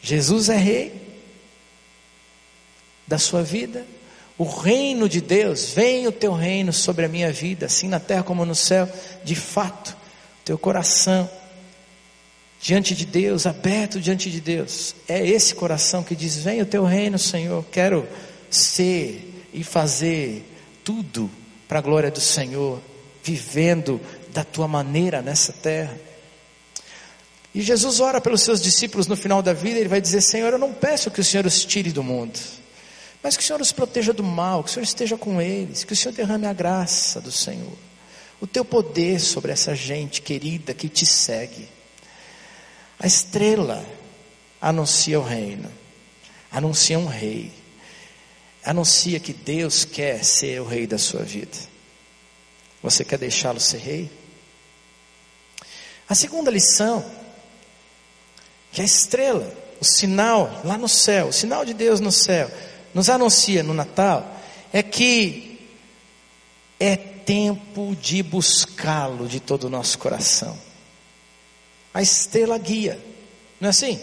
Jesus 0.00 0.48
é 0.48 0.56
Rei 0.56 1.01
da 3.12 3.18
sua 3.18 3.42
vida? 3.42 3.84
O 4.38 4.44
reino 4.44 5.06
de 5.06 5.20
Deus, 5.20 5.70
vem 5.70 6.06
o 6.06 6.12
teu 6.12 6.32
reino 6.32 6.72
sobre 6.72 7.04
a 7.04 7.08
minha 7.08 7.30
vida, 7.30 7.66
assim 7.66 7.86
na 7.86 8.00
terra 8.00 8.22
como 8.22 8.46
no 8.46 8.54
céu, 8.54 8.88
de 9.22 9.34
fato, 9.34 9.94
teu 10.42 10.56
coração 10.56 11.28
diante 12.58 12.94
de 12.94 13.04
Deus, 13.04 13.44
aberto 13.44 14.00
diante 14.00 14.30
de 14.30 14.40
Deus, 14.40 14.94
é 15.06 15.26
esse 15.26 15.54
coração 15.54 16.02
que 16.02 16.16
diz: 16.16 16.36
Vem 16.36 16.62
o 16.62 16.66
teu 16.66 16.84
reino, 16.84 17.18
Senhor, 17.18 17.62
quero 17.70 18.08
ser 18.48 19.44
e 19.52 19.62
fazer 19.62 20.42
tudo 20.82 21.30
para 21.68 21.80
a 21.80 21.82
glória 21.82 22.10
do 22.10 22.20
Senhor, 22.20 22.80
vivendo 23.22 24.00
da 24.32 24.42
tua 24.42 24.66
maneira 24.66 25.20
nessa 25.20 25.52
terra. 25.52 25.98
E 27.54 27.60
Jesus 27.60 28.00
ora 28.00 28.20
pelos 28.20 28.40
seus 28.40 28.62
discípulos 28.62 29.06
no 29.06 29.16
final 29.16 29.42
da 29.42 29.52
vida, 29.52 29.78
ele 29.78 29.88
vai 29.88 30.00
dizer: 30.00 30.22
Senhor, 30.22 30.52
eu 30.52 30.58
não 30.58 30.72
peço 30.72 31.10
que 31.10 31.20
o 31.20 31.24
Senhor 31.24 31.44
os 31.44 31.64
tire 31.66 31.92
do 31.92 32.02
mundo, 32.02 32.38
mas 33.22 33.36
que 33.36 33.42
o 33.42 33.46
Senhor 33.46 33.60
os 33.60 33.70
proteja 33.70 34.12
do 34.12 34.24
mal, 34.24 34.64
que 34.64 34.70
o 34.70 34.72
Senhor 34.72 34.84
esteja 34.84 35.16
com 35.16 35.40
eles, 35.40 35.84
que 35.84 35.92
o 35.92 35.96
Senhor 35.96 36.12
derrame 36.14 36.46
a 36.46 36.52
graça 36.52 37.20
do 37.20 37.30
Senhor, 37.30 37.78
o 38.40 38.46
teu 38.46 38.64
poder 38.64 39.20
sobre 39.20 39.52
essa 39.52 39.74
gente 39.74 40.20
querida 40.20 40.74
que 40.74 40.88
te 40.88 41.06
segue. 41.06 41.68
A 42.98 43.06
estrela 43.06 43.84
anuncia 44.60 45.20
o 45.20 45.22
reino, 45.22 45.70
anuncia 46.50 46.98
um 46.98 47.06
rei, 47.06 47.52
anuncia 48.64 49.20
que 49.20 49.32
Deus 49.32 49.84
quer 49.84 50.24
ser 50.24 50.60
o 50.60 50.66
rei 50.66 50.86
da 50.86 50.98
sua 50.98 51.22
vida. 51.22 51.56
Você 52.82 53.04
quer 53.04 53.18
deixá-lo 53.18 53.60
ser 53.60 53.78
rei? 53.78 54.10
A 56.08 56.14
segunda 56.14 56.50
lição, 56.50 57.04
que 58.72 58.82
a 58.82 58.84
estrela, 58.84 59.52
o 59.80 59.84
sinal 59.84 60.60
lá 60.64 60.76
no 60.76 60.88
céu, 60.88 61.28
o 61.28 61.32
sinal 61.32 61.64
de 61.64 61.74
Deus 61.74 62.00
no 62.00 62.10
céu, 62.10 62.50
nos 62.94 63.08
anuncia 63.08 63.62
no 63.62 63.74
Natal 63.74 64.40
é 64.72 64.82
que 64.82 65.60
é 66.78 66.96
tempo 66.96 67.96
de 67.96 68.22
buscá-lo 68.22 69.28
de 69.28 69.40
todo 69.40 69.64
o 69.64 69.70
nosso 69.70 69.98
coração. 69.98 70.58
A 71.94 72.02
estrela 72.02 72.58
guia, 72.58 72.98
não 73.60 73.68
é 73.68 73.70
assim? 73.70 74.00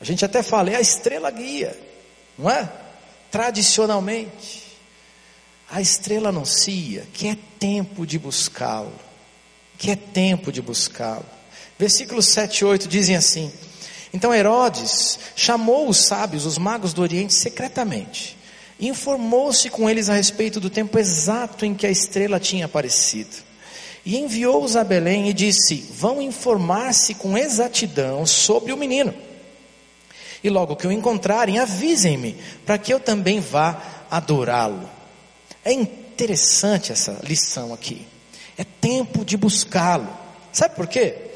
A 0.00 0.04
gente 0.04 0.24
até 0.24 0.42
fala, 0.42 0.70
é 0.70 0.76
a 0.76 0.80
estrela 0.80 1.30
guia, 1.30 1.78
não 2.36 2.50
é? 2.50 2.70
Tradicionalmente, 3.30 4.64
a 5.70 5.80
estrela 5.80 6.28
anuncia 6.28 7.06
que 7.12 7.28
é 7.28 7.36
tempo 7.58 8.06
de 8.06 8.18
buscá-lo, 8.18 8.92
que 9.78 9.90
é 9.90 9.96
tempo 9.96 10.50
de 10.52 10.60
buscá-lo. 10.60 11.24
Versículos 11.78 12.26
7 12.26 12.58
e 12.58 12.64
8 12.64 12.88
dizem 12.88 13.16
assim: 13.16 13.52
então 14.14 14.32
Herodes 14.32 15.18
chamou 15.34 15.88
os 15.88 16.06
sábios, 16.06 16.46
os 16.46 16.56
magos 16.56 16.92
do 16.92 17.02
Oriente, 17.02 17.34
secretamente, 17.34 18.38
e 18.78 18.86
informou-se 18.86 19.68
com 19.68 19.90
eles 19.90 20.08
a 20.08 20.14
respeito 20.14 20.60
do 20.60 20.70
tempo 20.70 20.96
exato 21.00 21.66
em 21.66 21.74
que 21.74 21.84
a 21.84 21.90
estrela 21.90 22.38
tinha 22.38 22.66
aparecido. 22.66 23.34
E 24.06 24.16
enviou-os 24.16 24.76
a 24.76 24.84
Belém 24.84 25.28
e 25.28 25.32
disse: 25.32 25.88
Vão 25.98 26.22
informar-se 26.22 27.14
com 27.14 27.36
exatidão 27.36 28.24
sobre 28.24 28.72
o 28.72 28.76
menino. 28.76 29.12
E 30.44 30.48
logo 30.48 30.76
que 30.76 30.86
o 30.86 30.92
encontrarem, 30.92 31.58
avisem-me, 31.58 32.36
para 32.64 32.78
que 32.78 32.94
eu 32.94 33.00
também 33.00 33.40
vá 33.40 33.82
adorá-lo. 34.08 34.88
É 35.64 35.72
interessante 35.72 36.92
essa 36.92 37.18
lição 37.24 37.74
aqui. 37.74 38.06
É 38.56 38.62
tempo 38.62 39.24
de 39.24 39.36
buscá-lo. 39.36 40.08
Sabe 40.52 40.76
por 40.76 40.86
quê? 40.86 41.33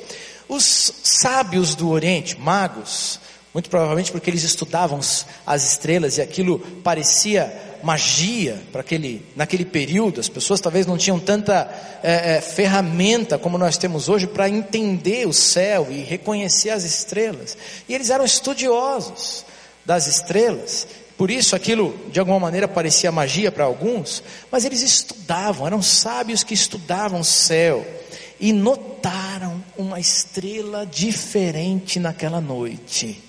Os 0.48 0.92
sábios 1.02 1.74
do 1.74 1.90
Oriente, 1.90 2.38
magos, 2.38 3.20
muito 3.52 3.68
provavelmente 3.68 4.12
porque 4.12 4.30
eles 4.30 4.44
estudavam 4.44 5.00
as 5.46 5.70
estrelas 5.70 6.16
e 6.16 6.22
aquilo 6.22 6.58
parecia 6.82 7.52
magia 7.82 8.61
para 8.72 8.80
aquele, 8.80 9.24
naquele 9.37 9.64
período. 9.64 10.20
As 10.20 10.28
pessoas 10.28 10.61
talvez 10.61 10.87
não 10.87 10.96
tinham 10.96 11.18
tanta 11.18 11.68
é, 12.02 12.37
é, 12.37 12.40
ferramenta 12.40 13.38
como 13.38 13.58
nós 13.58 13.76
temos 13.76 14.08
hoje 14.08 14.26
para 14.26 14.48
entender 14.48 15.26
o 15.26 15.32
céu 15.32 15.87
e 15.90 16.00
reconhecer 16.00 16.70
as 16.70 16.84
estrelas. 16.84 17.56
E 17.88 17.94
eles 17.94 18.11
eram 18.11 18.24
estudiosos 18.24 19.44
das 19.84 20.06
estrelas. 20.06 20.87
Por 21.16 21.30
isso 21.30 21.56
aquilo 21.56 21.98
de 22.12 22.20
alguma 22.20 22.38
maneira 22.38 22.68
parecia 22.68 23.11
magia 23.11 23.50
para 23.50 23.64
alguns, 23.64 24.22
mas 24.52 24.64
eles 24.64 24.82
estudavam, 24.82 25.66
eram 25.66 25.82
sábios 25.82 26.44
que 26.44 26.54
estudavam 26.54 27.20
o 27.20 27.24
céu 27.24 27.84
e 28.40 28.53
notaram 28.53 29.62
uma 29.77 29.98
estrela 29.98 30.87
diferente 30.87 31.98
naquela 31.98 32.40
noite. 32.40 33.22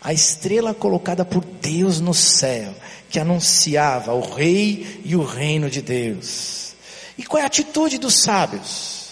A 0.00 0.12
estrela 0.12 0.74
colocada 0.74 1.24
por 1.24 1.44
Deus 1.44 2.00
no 2.00 2.14
céu, 2.14 2.74
que 3.08 3.18
anunciava 3.18 4.12
o 4.12 4.20
rei 4.20 5.00
e 5.04 5.14
o 5.14 5.24
reino 5.24 5.70
de 5.70 5.80
Deus. 5.80 6.74
E 7.16 7.24
qual 7.24 7.40
é 7.40 7.44
a 7.44 7.46
atitude 7.46 7.98
dos 7.98 8.22
sábios? 8.22 9.02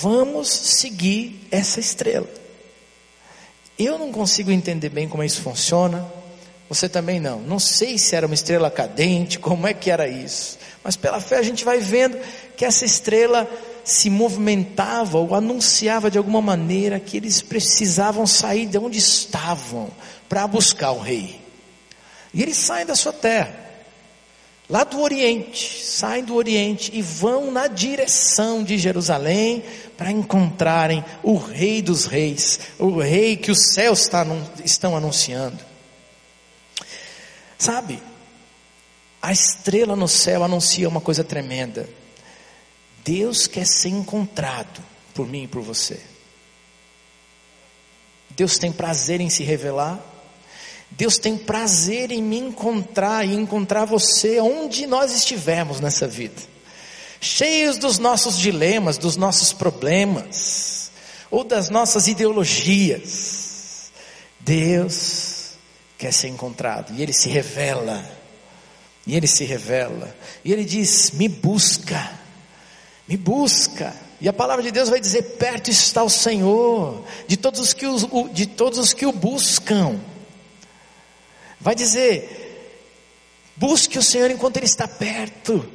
Vamos 0.00 0.48
seguir 0.48 1.46
essa 1.50 1.80
estrela. 1.80 2.28
Eu 3.78 3.98
não 3.98 4.12
consigo 4.12 4.50
entender 4.50 4.88
bem 4.88 5.08
como 5.08 5.24
isso 5.24 5.42
funciona. 5.42 6.06
Você 6.68 6.88
também 6.88 7.20
não. 7.20 7.40
Não 7.40 7.58
sei 7.58 7.98
se 7.98 8.14
era 8.14 8.26
uma 8.26 8.34
estrela 8.34 8.70
cadente, 8.70 9.38
como 9.38 9.66
é 9.66 9.74
que 9.74 9.90
era 9.90 10.08
isso. 10.08 10.58
Mas 10.82 10.96
pela 10.96 11.20
fé 11.20 11.38
a 11.38 11.42
gente 11.42 11.64
vai 11.64 11.78
vendo 11.78 12.18
que 12.56 12.64
essa 12.64 12.84
estrela 12.84 13.48
se 13.84 14.08
movimentava 14.08 15.18
ou 15.18 15.34
anunciava 15.34 16.10
de 16.10 16.16
alguma 16.18 16.40
maneira 16.40 16.98
que 16.98 17.16
eles 17.16 17.42
precisavam 17.42 18.26
sair 18.26 18.66
de 18.66 18.78
onde 18.78 18.98
estavam 18.98 19.90
para 20.28 20.46
buscar 20.46 20.92
o 20.92 21.00
rei. 21.00 21.40
E 22.32 22.42
eles 22.42 22.56
saem 22.56 22.86
da 22.86 22.96
sua 22.96 23.12
terra, 23.12 23.54
lá 24.68 24.82
do 24.82 25.00
Oriente, 25.00 25.84
saem 25.84 26.24
do 26.24 26.34
Oriente 26.34 26.90
e 26.94 27.02
vão 27.02 27.50
na 27.50 27.68
direção 27.68 28.64
de 28.64 28.78
Jerusalém 28.78 29.62
para 29.96 30.10
encontrarem 30.10 31.04
o 31.22 31.36
Rei 31.36 31.80
dos 31.80 32.06
Reis, 32.06 32.58
o 32.78 32.98
Rei 32.98 33.36
que 33.36 33.52
os 33.52 33.72
céus 33.72 34.08
estão 34.64 34.96
anunciando. 34.96 35.58
Sabe, 37.56 38.02
a 39.22 39.30
estrela 39.30 39.94
no 39.94 40.08
céu 40.08 40.42
anuncia 40.42 40.88
uma 40.88 41.00
coisa 41.00 41.22
tremenda. 41.22 41.88
Deus 43.04 43.46
quer 43.46 43.66
ser 43.66 43.90
encontrado 43.90 44.82
por 45.12 45.28
mim 45.28 45.44
e 45.44 45.46
por 45.46 45.60
você. 45.60 46.00
Deus 48.30 48.56
tem 48.56 48.72
prazer 48.72 49.20
em 49.20 49.28
se 49.28 49.44
revelar. 49.44 50.00
Deus 50.90 51.18
tem 51.18 51.36
prazer 51.36 52.10
em 52.10 52.22
me 52.22 52.38
encontrar 52.38 53.26
e 53.26 53.34
encontrar 53.34 53.84
você 53.84 54.40
onde 54.40 54.86
nós 54.86 55.12
estivermos 55.12 55.80
nessa 55.80 56.08
vida. 56.08 56.40
Cheios 57.20 57.76
dos 57.78 57.98
nossos 57.98 58.38
dilemas, 58.38 58.96
dos 58.96 59.16
nossos 59.16 59.52
problemas, 59.52 60.90
ou 61.30 61.44
das 61.44 61.68
nossas 61.68 62.06
ideologias. 62.06 63.92
Deus 64.40 65.52
quer 65.98 66.12
ser 66.12 66.28
encontrado 66.28 66.94
e 66.94 67.02
Ele 67.02 67.12
se 67.12 67.28
revela. 67.28 68.04
E 69.06 69.14
Ele 69.14 69.26
se 69.26 69.44
revela. 69.44 70.14
E 70.44 70.52
Ele 70.52 70.64
diz: 70.64 71.10
Me 71.12 71.28
busca 71.28 72.23
me 73.06 73.16
busca. 73.16 73.94
E 74.20 74.28
a 74.28 74.32
palavra 74.32 74.62
de 74.62 74.70
Deus 74.70 74.88
vai 74.88 75.00
dizer: 75.00 75.22
perto 75.36 75.70
está 75.70 76.02
o 76.02 76.10
Senhor, 76.10 77.04
de 77.26 77.36
todos 77.36 77.60
os 77.60 77.72
que, 77.72 77.86
o, 77.86 78.28
de 78.28 78.46
todos 78.46 78.78
os 78.78 78.92
que 78.92 79.06
o 79.06 79.12
buscam. 79.12 80.00
Vai 81.60 81.74
dizer: 81.74 82.80
busque 83.56 83.98
o 83.98 84.02
Senhor 84.02 84.30
enquanto 84.30 84.56
Ele 84.56 84.66
está 84.66 84.88
perto, 84.88 85.68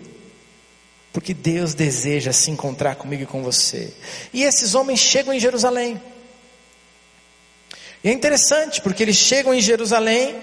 porque 1.12 1.34
Deus 1.34 1.74
deseja 1.74 2.34
se 2.34 2.52
encontrar 2.52 2.96
comigo 2.96 3.24
e 3.24 3.28
com 3.28 3.44
você. 3.44 3.94
E 4.34 4.44
esses 4.44 4.74
homens 4.76 5.00
chegam 5.00 5.34
em 5.34 5.40
Jerusalém. 5.40 6.02
E 8.04 8.10
é 8.10 8.14
interessante, 8.14 8.82
porque 8.82 9.04
eles 9.04 9.18
chegam 9.18 9.54
em 9.54 9.60
Jerusalém 9.60 10.36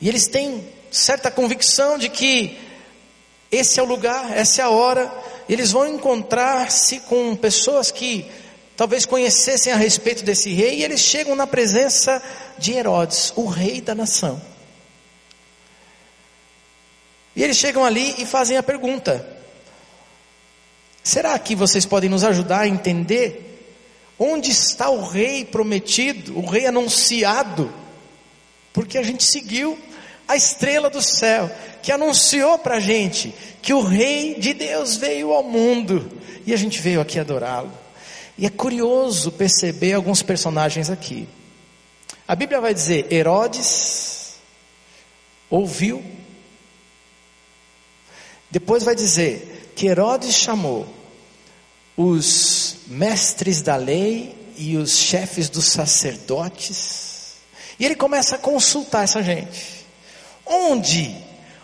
e 0.00 0.08
eles 0.08 0.28
têm 0.28 0.64
certa 0.90 1.30
convicção 1.30 1.98
de 1.98 2.08
que 2.08 2.56
esse 3.50 3.80
é 3.80 3.82
o 3.82 3.86
lugar, 3.86 4.36
essa 4.36 4.62
é 4.62 4.64
a 4.64 4.70
hora, 4.70 5.12
eles 5.48 5.72
vão 5.72 5.86
encontrar-se 5.86 7.00
com 7.00 7.34
pessoas 7.34 7.90
que 7.90 8.30
talvez 8.76 9.06
conhecessem 9.06 9.72
a 9.72 9.76
respeito 9.76 10.24
desse 10.24 10.52
rei, 10.52 10.76
e 10.76 10.84
eles 10.84 11.00
chegam 11.00 11.34
na 11.34 11.46
presença 11.46 12.22
de 12.58 12.72
Herodes, 12.72 13.32
o 13.34 13.46
rei 13.46 13.80
da 13.80 13.94
nação. 13.94 14.40
E 17.34 17.42
eles 17.42 17.56
chegam 17.56 17.84
ali 17.84 18.14
e 18.18 18.26
fazem 18.26 18.56
a 18.56 18.62
pergunta: 18.62 19.26
será 21.02 21.38
que 21.38 21.54
vocês 21.54 21.86
podem 21.86 22.10
nos 22.10 22.24
ajudar 22.24 22.60
a 22.60 22.68
entender 22.68 23.64
onde 24.18 24.50
está 24.50 24.90
o 24.90 25.06
rei 25.06 25.44
prometido, 25.44 26.36
o 26.38 26.44
rei 26.44 26.66
anunciado? 26.66 27.72
Porque 28.72 28.98
a 28.98 29.02
gente 29.02 29.24
seguiu 29.24 29.78
a 30.28 30.36
estrela 30.36 30.90
do 30.90 31.00
céu, 31.00 31.50
que 31.82 31.90
anunciou 31.90 32.58
para 32.58 32.76
a 32.76 32.80
gente 32.80 33.34
que 33.62 33.72
o 33.72 33.80
Rei 33.80 34.34
de 34.34 34.52
Deus 34.52 34.96
veio 34.96 35.32
ao 35.32 35.42
mundo 35.42 36.12
e 36.46 36.52
a 36.52 36.56
gente 36.56 36.80
veio 36.80 37.00
aqui 37.00 37.18
adorá-lo. 37.18 37.72
E 38.36 38.44
é 38.44 38.50
curioso 38.50 39.32
perceber 39.32 39.94
alguns 39.94 40.22
personagens 40.22 40.90
aqui. 40.90 41.26
A 42.26 42.36
Bíblia 42.36 42.60
vai 42.60 42.74
dizer: 42.74 43.10
Herodes 43.10 44.34
ouviu, 45.48 46.04
depois 48.50 48.82
vai 48.82 48.94
dizer 48.94 49.72
que 49.74 49.86
Herodes 49.86 50.34
chamou 50.34 50.86
os 51.96 52.76
mestres 52.86 53.62
da 53.62 53.76
lei 53.76 54.36
e 54.56 54.76
os 54.76 54.96
chefes 54.98 55.48
dos 55.48 55.64
sacerdotes, 55.66 57.36
e 57.78 57.84
ele 57.84 57.94
começa 57.94 58.36
a 58.36 58.38
consultar 58.38 59.04
essa 59.04 59.22
gente. 59.22 59.77
Onde? 60.48 61.14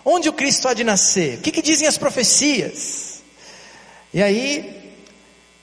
Onde 0.04 0.28
o 0.28 0.32
Cristo 0.32 0.68
há 0.68 0.74
de 0.74 0.84
nascer? 0.84 1.38
O 1.38 1.40
que, 1.40 1.50
que 1.50 1.62
dizem 1.62 1.88
as 1.88 1.96
profecias? 1.96 3.22
E 4.12 4.22
aí, 4.22 4.92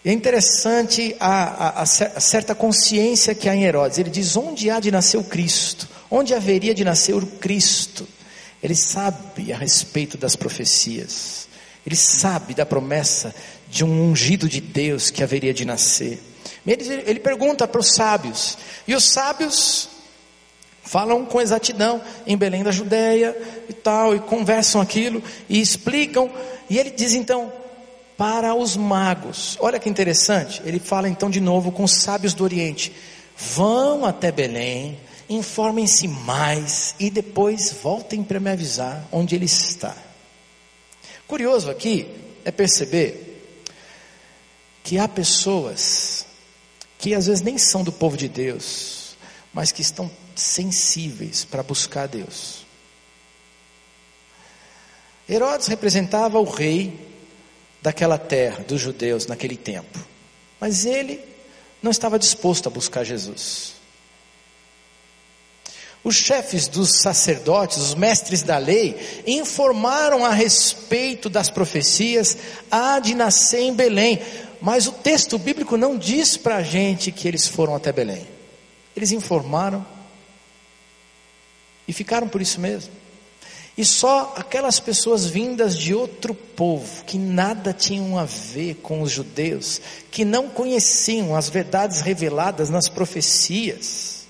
é 0.04 0.12
interessante 0.12 1.16
a, 1.20 1.44
a, 1.68 1.82
a, 1.84 1.86
certa 1.86 2.56
consciência 2.56 3.36
que 3.36 3.48
há 3.48 3.56
em 3.56 3.64
Herodes. 3.64 4.00
Ele 4.00 4.10
diz: 4.10 4.36
onde 4.36 4.70
há 4.70 4.80
de 4.80 4.90
nascer 4.90 5.18
o 5.18 5.24
Cristo? 5.24 5.88
Onde 6.10 6.34
haveria 6.34 6.74
de 6.74 6.84
nascer 6.84 7.16
o 7.16 7.26
Cristo? 7.26 8.08
Ele 8.64 8.76
sabe 8.76 9.54
a 9.54 9.58
respeito 9.58 10.18
das 10.18 10.36
profecias. 10.36 11.48
Ele 11.86 11.96
sabe 11.96 12.54
da 12.54 12.66
promessa 12.66 13.34
de 13.70 13.84
um 13.84 14.10
ungido 14.10 14.50
de 14.50 14.60
Deus 14.60 15.10
que 15.10 15.24
haveria 15.24 15.54
de 15.54 15.66
nascer. 15.66 16.20
Ele, 16.66 17.04
ele 17.06 17.20
pergunta 17.20 17.68
para 17.68 17.80
os 17.80 17.94
sábios, 17.94 18.58
e 18.88 18.94
os 18.94 19.04
sábios 19.06 19.90
falam 20.92 21.24
com 21.24 21.40
exatidão 21.40 22.02
em 22.28 22.36
Belém 22.36 22.64
da 22.64 22.72
Judéia 22.72 23.34
e 23.70 23.72
tal, 23.72 24.14
e 24.14 24.20
conversam 24.20 24.82
aquilo 24.82 25.24
e 25.48 25.62
explicam, 25.62 26.30
e 26.70 26.78
ele 26.78 26.92
diz 26.92 27.14
então 27.14 27.50
para 28.18 28.54
os 28.54 28.76
magos. 28.76 29.58
Olha 29.62 29.80
que 29.80 29.88
interessante, 29.88 30.62
ele 30.66 30.80
fala 30.82 31.08
então 31.08 31.30
de 31.30 31.40
novo 31.40 31.72
com 31.72 31.86
os 31.86 31.94
sábios 31.94 32.34
do 32.34 32.44
Oriente: 32.44 32.92
vão 33.38 34.06
até 34.06 34.34
Belém, 34.34 35.00
informem-se 35.30 36.10
mais 36.10 36.94
e 37.00 37.10
depois 37.10 37.72
voltem 37.82 38.22
para 38.22 38.42
me 38.42 38.50
avisar 38.50 39.08
onde 39.14 39.34
ele 39.34 39.46
está. 39.46 39.96
Curioso 41.26 41.72
aqui 41.72 42.06
é 42.44 42.52
perceber 42.52 43.42
que 44.84 45.00
há 45.00 45.08
pessoas 45.08 46.26
que 47.00 47.16
às 47.16 47.28
vezes 47.28 47.42
nem 47.42 47.58
são 47.58 47.82
do 47.82 47.94
povo 47.94 48.18
de 48.18 48.28
Deus, 48.28 49.16
mas 49.54 49.72
que 49.72 49.82
estão 49.82 50.12
sensíveis 50.42 51.46
para 51.46 51.64
buscar 51.64 52.08
Deus. 52.08 52.66
Herodes 55.30 55.68
representava 55.68 56.40
o 56.40 56.44
rei 56.44 57.10
daquela 57.82 58.18
terra, 58.18 58.64
dos 58.68 58.82
judeus, 58.82 59.28
naquele 59.28 59.56
tempo, 59.56 60.00
mas 60.60 60.86
ele 60.86 61.20
não 61.82 61.92
estava 61.92 62.20
disposto 62.20 62.68
a 62.68 62.70
buscar 62.70 63.04
Jesus. 63.04 63.74
Os 66.04 66.16
chefes 66.16 66.68
dos 66.68 67.00
sacerdotes, 67.02 67.78
os 67.78 67.96
mestres 67.96 68.42
da 68.42 68.58
lei, 68.58 69.24
informaram 69.26 70.26
a 70.26 70.32
respeito 70.32 71.30
das 71.30 71.50
profecias, 71.50 72.36
há 72.72 73.00
de 73.00 73.14
nascer 73.14 73.62
em 73.62 73.74
Belém, 73.74 74.20
mas 74.60 74.88
o 74.88 74.92
texto 74.92 75.38
bíblico 75.38 75.78
não 75.78 75.98
diz 75.98 76.38
para 76.38 76.58
a 76.58 76.64
gente 76.64 77.12
que 77.12 77.28
eles 77.28 77.48
foram 77.48 77.76
até 77.76 77.92
Belém. 77.92 78.28
Eles 78.96 79.12
informaram 79.12 79.86
e 81.88 81.94
ficaram 81.94 82.28
por 82.28 82.42
isso 82.42 82.60
mesmo. 82.60 82.92
E 83.78 83.86
só 83.86 84.34
aquelas 84.36 84.80
pessoas 84.80 85.26
vindas 85.26 85.78
de 85.78 85.94
outro 85.94 86.36
povo, 86.36 87.04
que 87.06 87.18
nada 87.18 87.74
tinham 87.74 88.18
a 88.18 88.26
ver 88.26 88.76
com 88.76 89.02
os 89.02 89.12
judeus, 89.12 89.82
que 90.12 90.26
não 90.26 90.50
conheciam 90.50 91.36
as 91.36 91.50
verdades 91.50 92.02
reveladas 92.02 92.70
nas 92.70 92.90
profecias, 92.90 94.28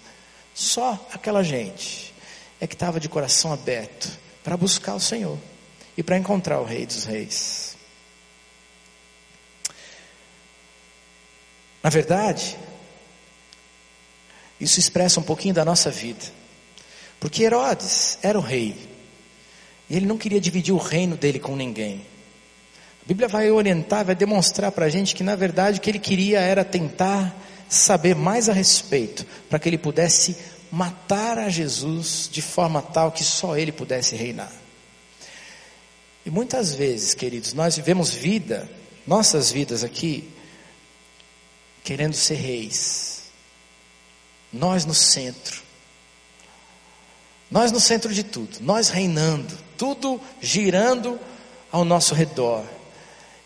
só 0.54 1.08
aquela 1.12 1.44
gente 1.44 2.14
é 2.60 2.68
que 2.68 2.76
estava 2.76 3.00
de 3.00 3.10
coração 3.10 3.52
aberto 3.52 4.10
para 4.44 4.56
buscar 4.56 4.94
o 4.94 5.00
Senhor 5.00 5.38
e 5.98 6.04
para 6.04 6.18
encontrar 6.18 6.60
o 6.62 6.66
Rei 6.66 6.86
dos 6.86 7.06
Reis. 7.06 7.76
Na 11.82 11.90
verdade, 11.90 12.58
isso 14.60 14.80
expressa 14.80 15.20
um 15.20 15.24
pouquinho 15.24 15.56
da 15.56 15.66
nossa 15.66 15.90
vida. 15.90 16.41
Porque 17.22 17.44
Herodes 17.44 18.18
era 18.24 18.38
o 18.38 18.42
rei. 18.42 18.76
E 19.88 19.96
ele 19.96 20.08
não 20.08 20.18
queria 20.18 20.42
dividir 20.42 20.74
o 20.74 20.78
reino 20.78 21.16
dele 21.16 21.40
com 21.40 21.56
ninguém. 21.56 22.02
A 23.04 23.08
Bíblia 23.08 23.28
vai 23.28 23.52
orientar, 23.52 24.04
vai 24.04 24.16
demonstrar 24.16 24.72
para 24.72 24.88
a 24.88 24.90
gente 24.90 25.14
que 25.14 25.24
na 25.24 25.36
verdade 25.36 25.78
o 25.78 25.82
que 25.82 25.90
ele 25.92 26.00
queria 26.00 26.40
era 26.40 26.66
tentar 26.66 27.34
saber 27.70 28.16
mais 28.16 28.50
a 28.50 28.54
respeito, 28.54 29.26
para 29.50 29.60
que 29.60 29.70
ele 29.70 29.78
pudesse 29.78 30.36
matar 30.72 31.38
a 31.38 31.48
Jesus 31.48 32.28
de 32.32 32.42
forma 32.42 32.82
tal 32.82 33.12
que 33.12 33.24
só 33.24 33.56
ele 33.56 33.72
pudesse 33.72 34.16
reinar. 34.16 34.52
E 36.26 36.30
muitas 36.30 36.74
vezes, 36.74 37.14
queridos, 37.14 37.54
nós 37.54 37.76
vivemos 37.76 38.10
vida, 38.10 38.68
nossas 39.06 39.52
vidas 39.52 39.84
aqui, 39.84 40.28
querendo 41.84 42.14
ser 42.14 42.36
reis. 42.36 43.24
Nós 44.52 44.86
no 44.86 44.94
centro, 44.94 45.61
nós 47.52 47.70
no 47.72 47.82
centro 47.82 48.14
de 48.14 48.24
tudo, 48.24 48.60
nós 48.62 48.88
reinando, 48.88 49.54
tudo 49.78 50.22
girando 50.42 51.20
ao 51.70 51.84
nosso 51.84 52.16
redor. 52.16 52.64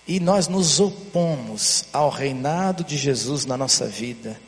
E 0.07 0.19
nós 0.19 0.47
nos 0.47 0.79
opomos 0.79 1.85
ao 1.91 2.11
reinado 2.11 2.83
de 2.83 2.95
Jesus 2.95 3.45
na 3.47 3.57
nossa 3.57 3.87
vida. 3.87 4.39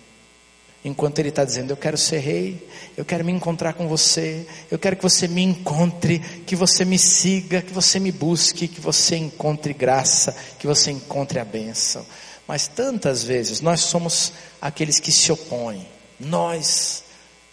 Enquanto 0.86 1.17
Ele 1.17 1.30
está 1.30 1.43
dizendo: 1.43 1.72
Eu 1.72 1.78
quero 1.78 1.98
ser 1.98 2.20
rei, 2.20 2.70
eu 2.96 3.04
quero 3.04 3.26
me 3.26 3.32
encontrar 3.32 3.74
com 3.74 3.88
você, 3.88 4.46
eu 4.70 4.78
quero 4.78 4.96
que 4.96 5.02
você 5.02 5.28
me 5.28 5.41
encontre, 5.41 6.20
que 6.46 6.56
você 6.56 6.86
me 6.86 7.00
siga, 7.00 7.63
que 7.63 7.74
você 7.74 8.00
me 8.00 8.12
busque, 8.12 8.67
que 8.67 8.80
você 8.80 9.15
encontre 9.17 9.74
graça, 9.74 10.36
que 10.60 10.67
você 10.67 10.91
encontre 10.91 11.39
a 11.39 11.46
bênção. 11.46 12.06
Mas 12.48 12.67
tantas 12.67 13.24
vezes 13.24 13.60
nós 13.60 13.82
somos 13.82 14.32
aqueles 14.62 15.00
que 15.00 15.12
se 15.12 15.32
opõem, 15.32 15.88
nós 16.20 17.04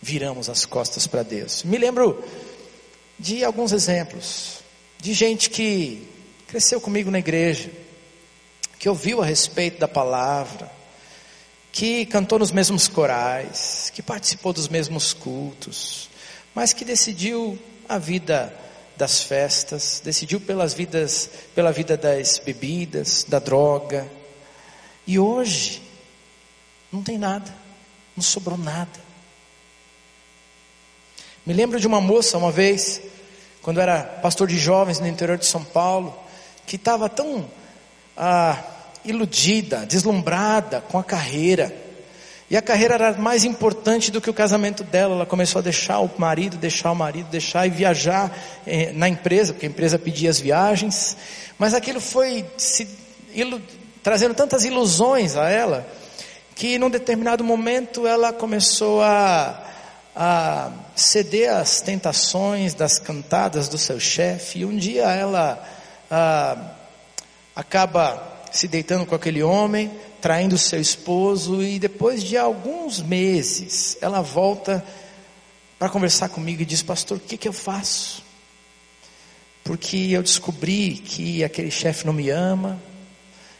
viramos 0.04 0.50
as 0.50 0.66
costas 0.66 1.06
para 1.06 1.22
Deus. 1.22 1.64
Me 1.64 1.78
lembro 1.78 2.22
de 3.18 3.42
alguns 3.42 3.72
exemplos 3.72 4.58
de 5.00 5.14
gente 5.14 5.48
que 5.48 6.06
cresceu 6.46 6.78
comigo 6.78 7.10
na 7.10 7.18
igreja, 7.18 7.70
que 8.78 8.86
ouviu 8.86 9.22
a 9.22 9.24
respeito 9.24 9.80
da 9.80 9.88
palavra, 9.88 10.70
que 11.72 12.04
cantou 12.04 12.38
nos 12.38 12.52
mesmos 12.52 12.86
corais, 12.86 13.90
que 13.94 14.02
participou 14.02 14.52
dos 14.52 14.68
mesmos 14.68 15.14
cultos, 15.14 16.10
mas 16.54 16.74
que 16.74 16.84
decidiu 16.84 17.58
a 17.88 17.96
vida 17.96 18.54
das 18.98 19.22
festas, 19.22 20.02
decidiu 20.04 20.38
pelas 20.38 20.74
vidas, 20.74 21.30
pela 21.54 21.72
vida 21.72 21.96
das 21.96 22.38
bebidas, 22.38 23.24
da 23.26 23.38
droga. 23.38 24.06
E 25.06 25.18
hoje 25.18 25.82
não 26.92 27.02
tem 27.02 27.16
nada, 27.16 27.52
não 28.14 28.22
sobrou 28.22 28.58
nada. 28.58 29.13
Me 31.46 31.52
lembro 31.52 31.78
de 31.78 31.86
uma 31.86 32.00
moça 32.00 32.38
uma 32.38 32.50
vez, 32.50 33.02
quando 33.60 33.78
era 33.78 34.02
pastor 34.02 34.48
de 34.48 34.58
jovens 34.58 34.98
no 34.98 35.06
interior 35.06 35.36
de 35.36 35.44
São 35.44 35.62
Paulo, 35.62 36.18
que 36.66 36.76
estava 36.76 37.06
tão 37.06 37.44
ah, 38.16 38.58
iludida, 39.04 39.84
deslumbrada 39.84 40.80
com 40.80 40.98
a 40.98 41.04
carreira. 41.04 41.70
E 42.50 42.56
a 42.56 42.62
carreira 42.62 42.94
era 42.94 43.12
mais 43.12 43.44
importante 43.44 44.10
do 44.10 44.22
que 44.22 44.30
o 44.30 44.34
casamento 44.34 44.82
dela. 44.82 45.16
Ela 45.16 45.26
começou 45.26 45.58
a 45.58 45.62
deixar 45.62 45.98
o 45.98 46.10
marido, 46.16 46.56
deixar 46.56 46.92
o 46.92 46.96
marido, 46.96 47.28
deixar 47.28 47.66
e 47.66 47.70
viajar 47.70 48.34
eh, 48.66 48.90
na 48.94 49.06
empresa, 49.06 49.52
porque 49.52 49.66
a 49.66 49.68
empresa 49.68 49.98
pedia 49.98 50.30
as 50.30 50.40
viagens. 50.40 51.14
Mas 51.58 51.74
aquilo 51.74 52.00
foi 52.00 52.46
se, 52.56 52.88
ilu, 53.34 53.60
trazendo 54.02 54.32
tantas 54.32 54.64
ilusões 54.64 55.36
a 55.36 55.50
ela, 55.50 55.86
que 56.54 56.78
num 56.78 56.88
determinado 56.88 57.44
momento 57.44 58.06
ela 58.06 58.32
começou 58.32 59.02
a 59.02 59.73
a 60.14 60.70
ceder 60.94 61.50
às 61.52 61.80
tentações 61.80 62.74
das 62.74 62.98
cantadas 62.98 63.68
do 63.68 63.76
seu 63.76 63.98
chefe, 63.98 64.60
e 64.60 64.64
um 64.64 64.76
dia 64.76 65.04
ela 65.04 65.62
acaba 67.54 68.32
se 68.52 68.68
deitando 68.68 69.04
com 69.04 69.14
aquele 69.14 69.42
homem, 69.42 69.90
traindo 70.20 70.56
seu 70.56 70.80
esposo, 70.80 71.62
e 71.62 71.78
depois 71.78 72.22
de 72.22 72.36
alguns 72.36 73.02
meses, 73.02 73.98
ela 74.00 74.20
volta 74.22 74.84
para 75.78 75.88
conversar 75.88 76.28
comigo 76.28 76.62
e 76.62 76.64
diz: 76.64 76.82
Pastor, 76.82 77.18
o 77.18 77.20
que, 77.20 77.36
que 77.36 77.48
eu 77.48 77.52
faço? 77.52 78.22
Porque 79.64 79.96
eu 80.12 80.22
descobri 80.22 80.94
que 80.94 81.42
aquele 81.42 81.70
chefe 81.70 82.06
não 82.06 82.12
me 82.12 82.30
ama, 82.30 82.78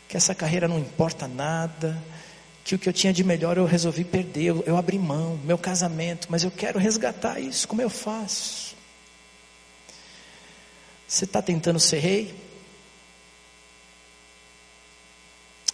que 0.08 0.16
essa 0.16 0.34
carreira 0.34 0.68
não 0.68 0.78
importa 0.78 1.26
nada, 1.26 2.00
que 2.64 2.74
o 2.74 2.78
que 2.78 2.88
eu 2.88 2.92
tinha 2.92 3.12
de 3.12 3.22
melhor 3.22 3.58
eu 3.58 3.66
resolvi 3.66 4.04
perder, 4.04 4.44
eu, 4.44 4.64
eu 4.66 4.76
abri 4.78 4.98
mão, 4.98 5.38
meu 5.44 5.58
casamento, 5.58 6.28
mas 6.30 6.42
eu 6.42 6.50
quero 6.50 6.78
resgatar 6.78 7.38
isso, 7.38 7.68
como 7.68 7.82
eu 7.82 7.90
faço? 7.90 8.74
Você 11.06 11.26
está 11.26 11.42
tentando 11.42 11.78
ser 11.78 11.98
rei? 11.98 12.34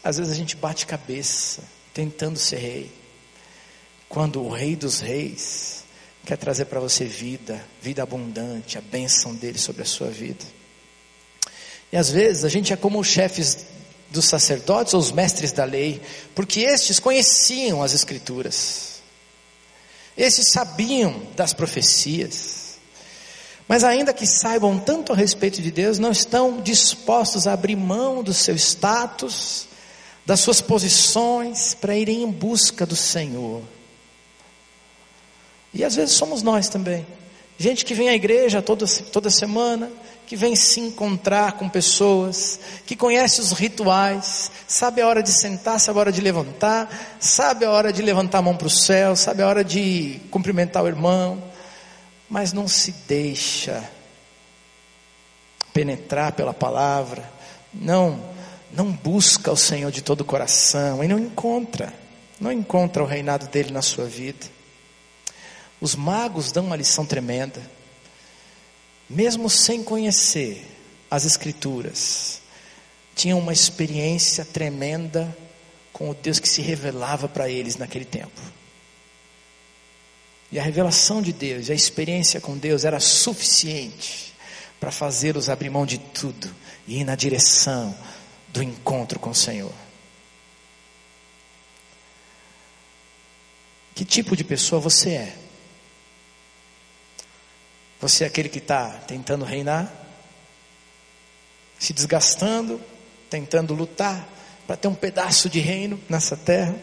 Às 0.03 0.19
vezes 0.19 0.33
a 0.33 0.37
gente 0.37 0.57
bate 0.57 0.85
cabeça 0.85 1.63
tentando 1.95 2.39
ser 2.39 2.59
rei, 2.59 2.93
quando 4.09 4.43
o 4.43 4.51
Rei 4.51 4.75
dos 4.75 5.01
Reis 5.01 5.85
quer 6.25 6.37
trazer 6.37 6.65
para 6.65 6.81
você 6.81 7.05
vida, 7.05 7.65
vida 7.81 8.03
abundante, 8.03 8.79
a 8.79 8.81
bênção 8.81 9.35
dele 9.35 9.59
sobre 9.59 9.83
a 9.83 9.87
sua 9.87 10.09
vida. 10.09 10.45
E 11.93 11.97
às 11.97 12.11
vezes 12.11 12.45
a 12.45 12.49
gente 12.49 12.73
é 12.73 12.77
como 12.77 12.99
os 12.99 13.07
chefes 13.07 13.67
dos 14.11 14.27
sacerdotes 14.27 14.95
ou 14.95 15.01
os 15.01 15.13
mestres 15.13 15.53
da 15.53 15.65
lei, 15.65 16.01
porque 16.35 16.61
estes 16.61 16.99
conheciam 16.99 17.83
as 17.83 17.95
Escrituras, 17.95 19.01
estes 20.17 20.49
sabiam 20.49 21.23
das 21.37 21.53
profecias, 21.53 22.79
mas 23.69 23.85
ainda 23.85 24.13
que 24.13 24.27
saibam 24.27 24.79
tanto 24.79 25.13
a 25.13 25.17
respeito 25.17 25.63
de 25.63 25.71
Deus, 25.71 25.99
não 25.99 26.11
estão 26.11 26.61
dispostos 26.61 27.47
a 27.47 27.53
abrir 27.53 27.77
mão 27.77 28.23
do 28.23 28.35
seu 28.35 28.57
status, 28.57 29.69
das 30.27 30.41
suas 30.41 30.61
posições, 30.61 31.73
para 31.73 31.97
irem 31.97 32.25
em 32.25 32.31
busca 32.31 32.85
do 32.85 32.97
Senhor. 32.97 33.63
E 35.73 35.85
às 35.85 35.95
vezes 35.95 36.17
somos 36.17 36.43
nós 36.43 36.69
também. 36.69 37.07
Gente 37.59 37.85
que 37.85 37.95
vem 37.95 38.09
à 38.09 38.15
igreja 38.15 38.61
toda, 38.61 38.87
toda 38.87 39.31
semana, 39.31 39.91
que 40.31 40.37
vem 40.37 40.55
se 40.55 40.79
encontrar 40.79 41.55
com 41.55 41.69
pessoas, 41.69 42.61
que 42.87 42.95
conhece 42.95 43.41
os 43.41 43.51
rituais, 43.51 44.49
sabe 44.69 45.01
a 45.01 45.09
hora 45.09 45.25
de 45.25 45.33
sentar, 45.33 45.81
sabe 45.81 45.99
a 45.99 46.03
hora 46.03 46.13
de 46.13 46.21
levantar, 46.21 47.17
sabe 47.19 47.65
a 47.65 47.71
hora 47.73 47.93
de 47.93 48.01
levantar 48.01 48.39
a 48.39 48.43
mão 48.43 48.57
para 48.57 48.69
o 48.69 48.71
céu, 48.71 49.17
sabe 49.17 49.43
a 49.43 49.49
hora 49.49 49.65
de 49.65 50.21
cumprimentar 50.31 50.85
o 50.85 50.87
irmão, 50.87 51.43
mas 52.29 52.53
não 52.53 52.69
se 52.69 52.93
deixa 53.09 53.83
penetrar 55.75 56.31
pela 56.31 56.55
palavra, 56.55 57.29
não, 57.75 58.23
não 58.71 58.93
busca 58.93 59.51
o 59.51 59.57
Senhor 59.57 59.91
de 59.91 60.01
todo 60.01 60.21
o 60.21 60.25
coração 60.25 61.03
e 61.03 61.09
não 61.09 61.19
encontra, 61.19 61.93
não 62.39 62.53
encontra 62.53 63.03
o 63.03 63.07
reinado 63.07 63.49
dele 63.49 63.73
na 63.73 63.83
sua 63.83 64.05
vida. 64.05 64.47
Os 65.81 65.97
magos 65.97 66.53
dão 66.53 66.67
uma 66.67 66.77
lição 66.77 67.05
tremenda, 67.05 67.61
mesmo 69.11 69.51
sem 69.51 69.83
conhecer 69.83 70.65
as 71.11 71.25
Escrituras, 71.25 72.41
tinham 73.17 73.41
uma 73.41 73.53
experiência 73.53 74.45
tremenda 74.45 75.37
com 75.93 76.09
o 76.09 76.15
Deus 76.15 76.39
que 76.39 76.49
se 76.49 76.63
revelava 76.63 77.29
para 77.29 77.49
eles 77.49 77.77
naquele 77.77 78.05
tempo. 78.05 78.41
E 80.53 80.59
a 80.59 80.63
revelação 80.63 81.21
de 81.21 81.33
Deus, 81.33 81.69
a 81.69 81.75
experiência 81.75 82.41
com 82.41 82.57
Deus 82.57 82.85
era 82.85 83.01
suficiente 83.01 84.33
para 84.79 84.93
fazê-los 84.93 85.49
abrir 85.49 85.71
mão 85.71 85.85
de 85.85 85.99
tudo 85.99 86.55
e 86.87 87.01
ir 87.01 87.05
na 87.05 87.15
direção 87.17 87.95
do 88.49 88.63
encontro 88.63 89.19
com 89.19 89.31
o 89.31 89.35
Senhor. 89.35 89.73
Que 93.95 94.05
tipo 94.05 94.37
de 94.37 94.45
pessoa 94.45 94.81
você 94.81 95.11
é? 95.11 95.37
Você 98.01 98.25
é 98.25 98.27
aquele 98.27 98.49
que 98.49 98.59
está 98.59 98.91
tentando 99.07 99.45
reinar, 99.45 99.93
se 101.79 101.93
desgastando, 101.93 102.81
tentando 103.29 103.75
lutar 103.75 104.27
para 104.67 104.77
ter 104.77 104.89
um 104.89 104.95
pedaço 104.95 105.49
de 105.49 105.61
reino 105.61 106.01
nessa 106.09 106.37
terra. 106.37 106.75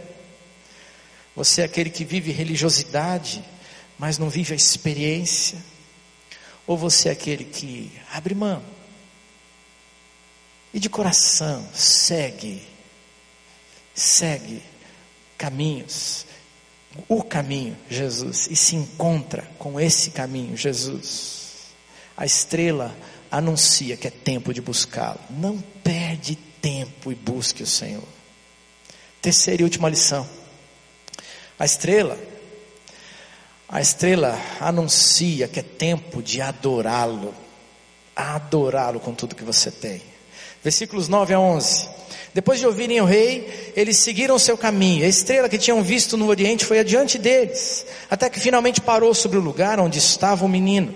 Você 1.36 1.62
é 1.62 1.66
aquele 1.66 1.90
que 1.90 2.06
vive 2.06 2.32
religiosidade, 2.32 3.44
mas 3.98 4.18
não 4.18 4.30
vive 4.30 4.54
a 4.54 4.56
experiência. 4.56 5.58
Ou 6.68 6.78
você 6.78 7.10
é 7.10 7.12
aquele 7.14 7.46
que 7.46 7.92
abre 8.12 8.36
mão 8.36 8.78
e 10.78 10.80
de 10.80 10.90
coração 10.90 11.68
segue, 11.74 12.62
segue 13.96 14.62
caminhos 15.36 16.27
o 17.08 17.24
caminho, 17.24 17.78
Jesus, 17.90 18.48
e 18.50 18.56
se 18.56 18.76
encontra 18.76 19.50
com 19.58 19.80
esse 19.80 20.12
caminho, 20.12 20.56
Jesus. 20.56 21.68
A 22.16 22.26
estrela 22.26 22.96
anuncia 23.30 23.98
que 23.98 24.08
é 24.08 24.12
tempo 24.12 24.54
de 24.54 24.62
buscá-lo. 24.62 25.20
Não 25.30 25.60
perde 25.84 26.36
tempo 26.36 27.12
e 27.12 27.16
busque 27.16 27.64
o 27.64 27.68
Senhor. 27.68 28.08
Terceira 29.22 29.62
e 29.62 29.64
última 29.64 29.90
lição. 29.90 30.28
A 31.60 31.66
estrela, 31.66 32.18
a 33.68 33.82
estrela 33.82 34.40
anuncia 34.60 35.48
que 35.48 35.60
é 35.60 35.64
tempo 35.64 36.22
de 36.22 36.42
adorá-lo. 36.42 37.34
Adorá-lo 38.16 39.00
com 39.00 39.14
tudo 39.14 39.36
que 39.36 39.44
você 39.44 39.70
tem. 39.70 40.02
Versículos 40.68 41.08
9 41.08 41.34
a 41.34 41.40
11. 41.40 41.88
Depois 42.34 42.60
de 42.60 42.66
ouvirem 42.66 43.00
o 43.00 43.06
rei, 43.06 43.72
eles 43.74 44.00
seguiram 44.00 44.38
seu 44.38 44.58
caminho. 44.58 45.06
A 45.06 45.08
estrela 45.08 45.48
que 45.48 45.58
tinham 45.58 45.82
visto 45.82 46.18
no 46.18 46.28
oriente 46.28 46.66
foi 46.66 46.78
adiante 46.78 47.18
deles, 47.18 47.86
até 48.12 48.30
que 48.30 48.38
finalmente 48.38 48.82
parou 48.82 49.14
sobre 49.14 49.38
o 49.38 49.42
lugar 49.42 49.80
onde 49.80 49.98
estava 49.98 50.44
o 50.44 50.50
menino. 50.50 50.94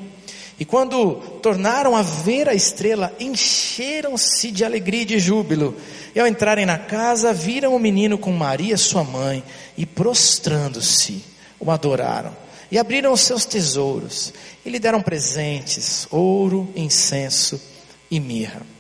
E 0.60 0.66
quando 0.66 1.16
tornaram 1.42 1.96
a 1.96 2.02
ver 2.02 2.50
a 2.50 2.54
estrela, 2.54 3.16
encheram-se 3.18 4.52
de 4.52 4.66
alegria 4.66 5.04
e 5.04 5.06
de 5.06 5.20
júbilo. 5.20 5.74
E 6.14 6.20
ao 6.20 6.28
entrarem 6.28 6.66
na 6.66 6.78
casa, 6.78 7.32
viram 7.32 7.74
o 7.74 7.80
menino 7.80 8.18
com 8.18 8.34
Maria, 8.34 8.76
sua 8.76 9.06
mãe, 9.06 9.42
e 9.78 9.86
prostrando-se, 9.86 11.24
o 11.58 11.72
adoraram. 11.72 12.36
E 12.70 12.78
abriram 12.78 13.14
os 13.14 13.22
seus 13.22 13.46
tesouros, 13.46 14.34
e 14.66 14.70
lhe 14.70 14.80
deram 14.80 15.02
presentes: 15.02 16.10
ouro, 16.12 16.70
incenso 16.76 17.58
e 18.12 18.20
mirra. 18.20 18.71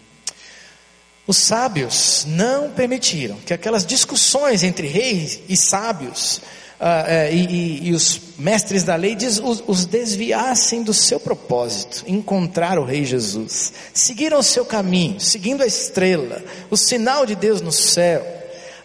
Os 1.31 1.37
sábios 1.37 2.25
não 2.27 2.71
permitiram 2.71 3.37
que 3.45 3.53
aquelas 3.53 3.85
discussões 3.85 4.63
entre 4.63 4.85
reis 4.85 5.39
e 5.47 5.55
sábios 5.55 6.41
uh, 6.77 7.31
e, 7.31 7.45
e, 7.45 7.87
e, 7.87 7.93
os 7.93 8.19
mestres 8.37 8.83
da 8.83 8.97
lei 8.97 9.15
os, 9.15 9.63
os 9.65 9.85
desviassem 9.85 10.83
do 10.83 10.93
seu 10.93 11.21
propósito, 11.21 12.03
encontrar 12.05 12.77
o 12.77 12.83
Rei 12.83 13.05
Jesus. 13.05 13.71
Seguiram 13.93 14.39
o 14.39 14.43
seu 14.43 14.65
caminho, 14.65 15.21
seguindo 15.21 15.63
a 15.63 15.65
estrela, 15.65 16.43
o 16.69 16.75
sinal 16.75 17.25
de 17.25 17.33
Deus 17.33 17.61
no 17.61 17.71
céu, 17.71 18.27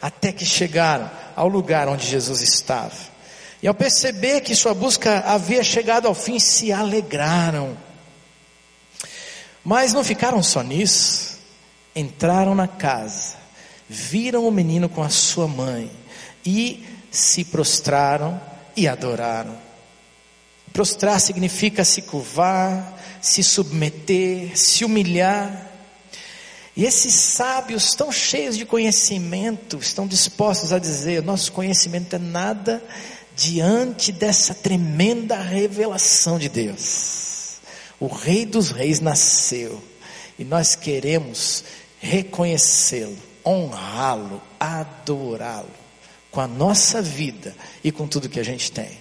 até 0.00 0.30
que 0.30 0.46
chegaram 0.46 1.10
ao 1.34 1.48
lugar 1.48 1.88
onde 1.88 2.06
Jesus 2.06 2.42
estava. 2.42 2.94
E 3.60 3.66
ao 3.66 3.74
perceber 3.74 4.42
que 4.42 4.54
sua 4.54 4.72
busca 4.72 5.18
havia 5.26 5.64
chegado 5.64 6.06
ao 6.06 6.14
fim, 6.14 6.38
se 6.38 6.70
alegraram. 6.70 7.76
Mas 9.64 9.92
não 9.92 10.04
ficaram 10.04 10.40
só 10.44 10.62
nisso 10.62 11.35
entraram 11.96 12.54
na 12.54 12.68
casa, 12.68 13.36
viram 13.88 14.46
o 14.46 14.52
menino 14.52 14.88
com 14.88 15.02
a 15.02 15.08
sua 15.08 15.48
mãe 15.48 15.90
e 16.44 16.84
se 17.10 17.44
prostraram 17.44 18.38
e 18.76 18.86
adoraram. 18.86 19.56
Prostrar 20.72 21.18
significa 21.18 21.84
se 21.84 22.02
curvar, 22.02 23.02
se 23.22 23.42
submeter, 23.42 24.56
se 24.56 24.84
humilhar. 24.84 25.72
E 26.76 26.84
esses 26.84 27.14
sábios 27.14 27.94
tão 27.94 28.12
cheios 28.12 28.58
de 28.58 28.66
conhecimento 28.66 29.78
estão 29.78 30.06
dispostos 30.06 30.74
a 30.74 30.78
dizer: 30.78 31.22
nosso 31.22 31.50
conhecimento 31.52 32.14
é 32.14 32.18
nada 32.18 32.84
diante 33.34 34.12
dessa 34.12 34.54
tremenda 34.54 35.36
revelação 35.36 36.38
de 36.38 36.50
Deus. 36.50 37.56
O 37.98 38.08
Rei 38.08 38.44
dos 38.44 38.70
Reis 38.70 39.00
nasceu 39.00 39.82
e 40.38 40.44
nós 40.44 40.74
queremos 40.74 41.64
reconhecê-lo, 42.00 43.16
honrá-lo, 43.44 44.42
adorá-lo 44.58 45.70
com 46.30 46.40
a 46.40 46.46
nossa 46.46 47.00
vida 47.00 47.56
e 47.82 47.90
com 47.90 48.06
tudo 48.06 48.28
que 48.28 48.40
a 48.40 48.44
gente 48.44 48.70
tem. 48.70 48.98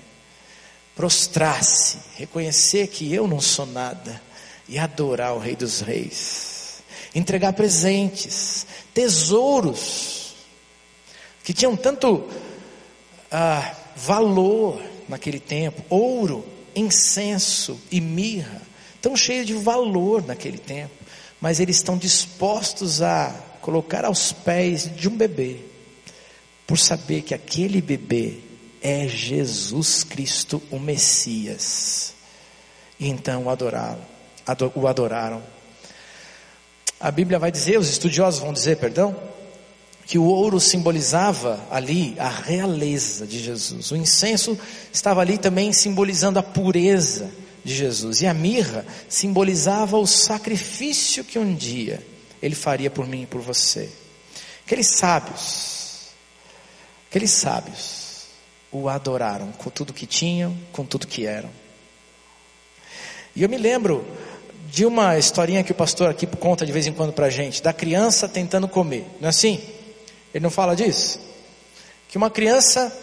Prostrar-se, 0.95 1.97
reconhecer 2.15 2.88
que 2.88 3.13
eu 3.13 3.27
não 3.27 3.41
sou 3.41 3.65
nada 3.65 4.21
e 4.69 4.79
adorar 4.79 5.36
o 5.36 5.39
Rei 5.39 5.55
dos 5.55 5.81
Reis. 5.81 6.81
Entregar 7.13 7.53
presentes, 7.53 8.65
tesouros 8.93 10.36
que 11.43 11.53
tinham 11.53 11.75
tanto 11.75 12.27
ah, 13.29 13.75
valor 13.95 14.81
naquele 15.08 15.39
tempo, 15.39 15.84
ouro, 15.89 16.45
incenso 16.75 17.79
e 17.91 18.01
mirra, 18.01 18.62
tão 19.01 19.15
cheio 19.15 19.45
de 19.45 19.53
valor 19.53 20.25
naquele 20.25 20.58
tempo 20.58 21.05
mas 21.45 21.60
eles 21.60 21.75
estão 21.75 21.95
dispostos 21.95 23.03
a 23.03 23.29
colocar 23.62 24.03
aos 24.03 24.31
pés 24.31 24.89
de 24.95 25.08
um 25.08 25.15
bebê, 25.15 25.58
por 26.65 26.75
saber 26.75 27.21
que 27.21 27.36
aquele 27.36 27.81
bebê 27.84 28.39
é 28.81 29.08
Jesus 29.08 30.03
Cristo, 30.03 30.60
o 30.71 30.79
Messias. 30.79 32.15
E 32.99 33.08
então 33.08 33.43
o 33.43 33.49
adoraram, 33.51 34.01
o 34.73 34.88
adoraram. 34.88 35.43
A 36.99 37.12
Bíblia 37.12 37.38
vai 37.38 37.51
dizer, 37.51 37.77
os 37.77 37.91
estudiosos 37.91 38.39
vão 38.39 38.51
dizer, 38.51 38.77
perdão, 38.77 39.15
que 40.08 40.17
o 40.17 40.23
ouro 40.23 40.60
simbolizava 40.60 41.63
ali 41.69 42.15
a 42.17 42.27
realeza 42.27 43.27
de 43.27 43.38
Jesus. 43.38 43.91
O 43.91 43.95
incenso 43.95 44.58
estava 44.91 45.21
ali 45.21 45.38
também 45.38 45.71
simbolizando 45.71 46.39
a 46.39 46.43
pureza 46.43 47.29
de 47.65 47.73
Jesus. 47.73 48.21
E 48.21 48.28
a 48.28 48.34
mirra 48.34 48.86
simbolizava 49.10 49.97
o 49.97 50.06
sacrifício 50.06 51.23
que 51.23 51.39
um 51.39 51.54
dia 51.54 52.06
ele 52.41 52.54
faria 52.54 52.91
por 52.91 53.08
mim 53.08 53.23
e 53.23 53.25
por 53.25 53.41
você. 53.41 53.89
Aqueles 54.63 54.88
sábios, 54.88 56.10
aqueles 57.10 57.32
sábios 57.32 58.06
o 58.71 58.88
adoraram 58.88 59.51
com 59.54 59.69
tudo 59.69 59.93
que 59.93 60.06
tinham, 60.06 60.56
com 60.71 60.86
tudo 60.86 61.08
que 61.08 61.25
eram. 61.25 61.49
E 63.36 63.41
eu 63.41 63.49
me 63.49 63.58
lembro 63.58 64.06
de 64.69 64.86
uma 64.86 65.17
historinha 65.17 65.63
que 65.63 65.71
o 65.71 65.75
pastor 65.75 66.10
aqui 66.10 66.28
conta 66.28 66.65
de 66.65 66.71
vez 66.71 66.86
em 66.86 66.93
quando 66.93 67.13
para 67.13 67.28
a 67.28 67.30
gente, 67.30 67.63
da 67.63 67.73
criança 67.73 68.28
tentando 68.28 68.67
comer, 68.67 69.08
não 69.19 69.28
é 69.28 69.30
assim? 69.30 69.62
Ele 70.34 70.43
não 70.43 70.49
fala 70.49 70.75
disso? 70.75 71.19
Que 72.10 72.17
uma 72.17 72.30
criança 72.30 72.93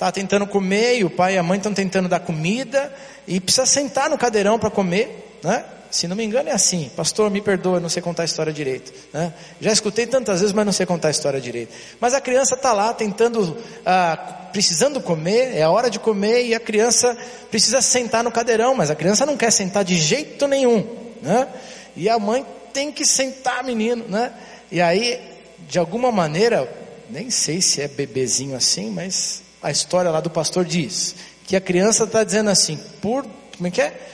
está 0.00 0.10
tentando 0.10 0.46
comer 0.46 0.98
e 0.98 1.04
o 1.04 1.10
pai 1.10 1.34
e 1.34 1.38
a 1.38 1.42
mãe 1.42 1.58
estão 1.58 1.74
tentando 1.74 2.08
dar 2.08 2.20
comida 2.20 2.90
e 3.28 3.38
precisa 3.38 3.66
sentar 3.66 4.08
no 4.08 4.16
cadeirão 4.16 4.58
para 4.58 4.70
comer, 4.70 5.38
né? 5.44 5.62
Se 5.90 6.08
não 6.08 6.16
me 6.16 6.24
engano 6.24 6.48
é 6.48 6.52
assim, 6.52 6.90
pastor, 6.96 7.30
me 7.30 7.42
perdoa, 7.42 7.80
não 7.80 7.88
sei 7.90 8.00
contar 8.00 8.22
a 8.22 8.24
história 8.24 8.50
direito. 8.50 8.94
Né? 9.12 9.34
Já 9.60 9.72
escutei 9.72 10.06
tantas 10.06 10.40
vezes, 10.40 10.54
mas 10.54 10.64
não 10.64 10.72
sei 10.72 10.86
contar 10.86 11.08
a 11.08 11.10
história 11.10 11.38
direito. 11.38 11.74
Mas 12.00 12.14
a 12.14 12.20
criança 12.20 12.54
está 12.54 12.72
lá 12.72 12.94
tentando, 12.94 13.58
ah, 13.84 14.16
precisando 14.52 15.02
comer, 15.02 15.54
é 15.54 15.62
a 15.62 15.70
hora 15.70 15.90
de 15.90 15.98
comer 15.98 16.46
e 16.46 16.54
a 16.54 16.60
criança 16.60 17.14
precisa 17.50 17.82
sentar 17.82 18.24
no 18.24 18.30
cadeirão, 18.30 18.74
mas 18.74 18.88
a 18.88 18.94
criança 18.94 19.26
não 19.26 19.36
quer 19.36 19.50
sentar 19.50 19.84
de 19.84 19.96
jeito 19.96 20.46
nenhum. 20.46 20.86
Né? 21.20 21.46
E 21.94 22.08
a 22.08 22.18
mãe 22.18 22.46
tem 22.72 22.90
que 22.90 23.04
sentar, 23.04 23.64
menino. 23.64 24.04
Né? 24.08 24.32
E 24.70 24.80
aí, 24.80 25.20
de 25.68 25.78
alguma 25.78 26.10
maneira, 26.12 26.72
nem 27.10 27.28
sei 27.30 27.60
se 27.60 27.82
é 27.82 27.88
bebezinho 27.88 28.56
assim, 28.56 28.90
mas 28.90 29.49
a 29.62 29.70
história 29.70 30.10
lá 30.10 30.20
do 30.20 30.30
pastor 30.30 30.64
diz 30.64 31.14
que 31.46 31.56
a 31.56 31.60
criança 31.60 32.04
está 32.04 32.22
dizendo 32.24 32.50
assim, 32.50 32.78
por, 33.00 33.26
como 33.56 33.66
é 33.66 33.70
que 33.70 33.80
é? 33.80 34.08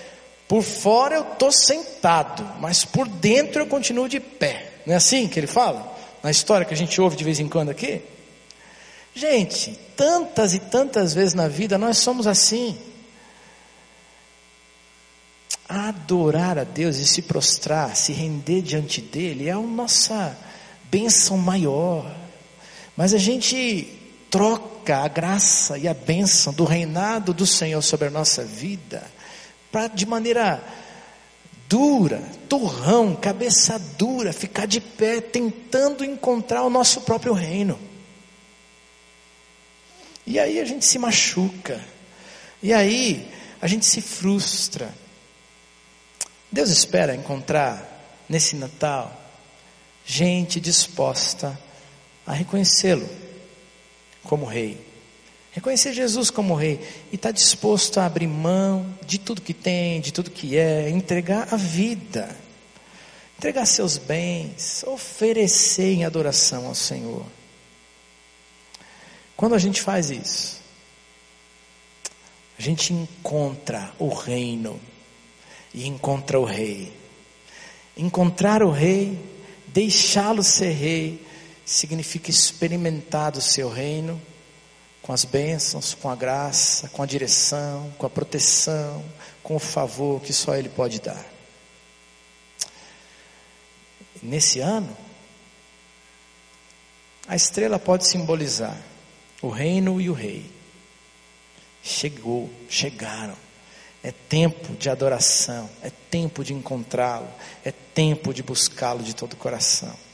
Por 0.49 0.63
fora 0.63 1.17
eu 1.17 1.33
estou 1.33 1.53
sentado, 1.53 2.49
mas 2.61 2.85
por 2.85 3.09
dentro 3.09 3.63
eu 3.63 3.67
continuo 3.67 4.09
de 4.09 4.21
pé. 4.21 4.73
Não 4.87 4.95
é 4.95 4.97
assim 4.97 5.29
que 5.29 5.39
ele 5.39 5.47
fala? 5.47 5.95
Na 6.23 6.31
história 6.31 6.65
que 6.65 6.73
a 6.73 6.77
gente 6.77 7.01
ouve 7.01 7.17
de 7.17 7.25
vez 7.25 7.41
em 7.41 7.49
quando 7.49 7.71
aqui? 7.71 8.01
Gente, 9.15 9.79
tantas 9.97 10.55
e 10.55 10.59
tantas 10.59 11.15
vezes 11.15 11.35
na 11.35 11.49
vida 11.49 11.77
nós 11.77 11.99
somos 11.99 12.27
assim. 12.27 12.79
Adorar 15.69 16.59
a 16.59 16.65
Deus 16.65 16.97
e 16.97 17.07
se 17.07 17.23
prostrar, 17.23 17.97
se 17.97 18.13
render 18.13 18.63
diante 18.63 19.01
dEle 19.01 19.49
é 19.49 19.53
a 19.53 19.59
nossa 19.59 20.37
bênção 20.85 21.37
maior. 21.37 22.15
Mas 22.97 23.13
a 23.13 23.19
gente 23.19 23.96
troca 24.37 24.99
a 24.99 25.09
graça 25.09 25.79
e 25.79 25.89
a 25.89 25.95
bênção 25.95 26.53
do 26.53 26.67
reinado 26.67 27.33
do 27.33 27.47
Senhor 27.47 27.81
sobre 27.81 28.09
a 28.09 28.11
nossa 28.11 28.45
vida 28.45 29.03
para 29.73 29.87
de 29.87 30.05
maneira 30.05 30.63
dura, 31.67 32.21
torrão, 32.47 33.17
cabeça 33.17 33.79
dura, 33.79 34.35
ficar 34.35 34.67
de 34.67 34.79
pé 34.79 35.23
tentando 35.23 36.05
encontrar 36.05 36.65
o 36.65 36.69
nosso 36.69 37.01
próprio 37.01 37.33
reino. 37.33 37.79
E 40.27 40.39
aí 40.39 40.61
a 40.61 40.67
gente 40.67 40.85
se 40.85 40.99
machuca. 40.99 41.83
E 42.63 42.75
aí 42.75 43.33
a 43.59 43.67
gente 43.67 43.87
se 43.87 44.03
frustra. 44.03 44.95
Deus 46.53 46.69
espera 46.69 47.15
encontrar 47.15 48.27
nesse 48.29 48.55
Natal 48.55 49.19
gente 50.05 50.61
disposta 50.61 51.59
a 52.27 52.35
reconhecê-lo 52.35 53.26
como 54.27 54.45
Rei. 54.45 54.79
Reconhecer 55.53 55.95
Jesus 55.95 56.29
como 56.29 56.55
Rei 56.55 56.81
e 57.11 57.15
estar 57.15 57.31
tá 57.31 57.33
disposto 57.33 57.99
a 57.99 58.05
abrir 58.05 58.27
mão 58.27 58.95
de 59.07 59.19
tudo 59.19 59.41
que 59.41 59.55
tem, 59.55 60.01
de 60.01 60.13
tudo 60.13 60.31
que 60.31 60.57
é, 60.59 60.91
entregar 60.91 61.49
a 61.51 61.57
vida, 61.57 62.37
entregar 63.39 63.65
seus 63.65 63.97
bens, 63.97 64.85
oferecer 64.87 65.95
em 65.95 66.05
adoração 66.05 66.67
ao 66.67 66.75
Senhor. 66.75 67.25
Quando 69.37 69.55
a 69.55 69.59
gente 69.59 69.81
faz 69.81 70.11
isso, 70.11 70.61
a 72.59 72.63
gente 72.63 72.93
encontra 72.93 73.93
o 73.99 74.09
reino 74.09 74.81
e 75.75 75.87
encontra 75.87 76.41
o 76.41 76.45
Rei. 76.45 76.93
Encontrar 77.97 78.63
o 78.63 78.71
Rei, 78.71 79.19
deixá-lo 79.69 80.43
ser 80.43 80.73
Rei, 80.73 81.26
significa 81.67 82.31
experimentar 82.31 83.33
do 83.33 83.41
seu 83.41 83.69
reino 83.69 84.23
com 85.03 85.13
as 85.13 85.25
bênçãos, 85.25 85.95
com 85.95 86.09
a 86.09 86.15
graça, 86.15 86.89
com 86.89 87.03
a 87.03 87.07
direção, 87.07 87.93
com 87.99 88.07
a 88.07 88.11
proteção, 88.11 89.05
com 89.43 89.57
o 89.57 89.59
favor 89.59 90.23
que 90.23 90.33
só 90.33 90.55
Ele 90.55 90.69
pode 90.69 91.01
dar. 91.01 91.25
Nesse 94.23 94.61
ano, 94.61 94.97
a 97.29 97.35
estrela 97.35 97.79
pode 97.79 98.07
simbolizar 98.07 98.77
o 99.43 99.49
reino 99.49 100.01
e 100.01 100.09
o 100.09 100.13
rei. 100.13 100.51
Chegou, 101.83 102.51
chegaram. 102.69 103.37
É 104.03 104.13
tempo 104.13 104.73
de 104.75 104.89
adoração, 104.89 105.69
é 105.83 105.91
tempo 105.91 106.45
de 106.45 106.53
encontrá-lo, 106.55 107.29
é 107.65 107.73
tempo 107.73 108.33
de 108.33 108.41
buscá-lo 108.41 109.03
de 109.03 109.15
todo 109.15 109.33
o 109.33 109.37
coração. 109.37 110.06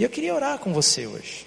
E 0.00 0.02
eu 0.02 0.08
queria 0.08 0.34
orar 0.34 0.58
com 0.58 0.72
você 0.72 1.06
hoje. 1.06 1.46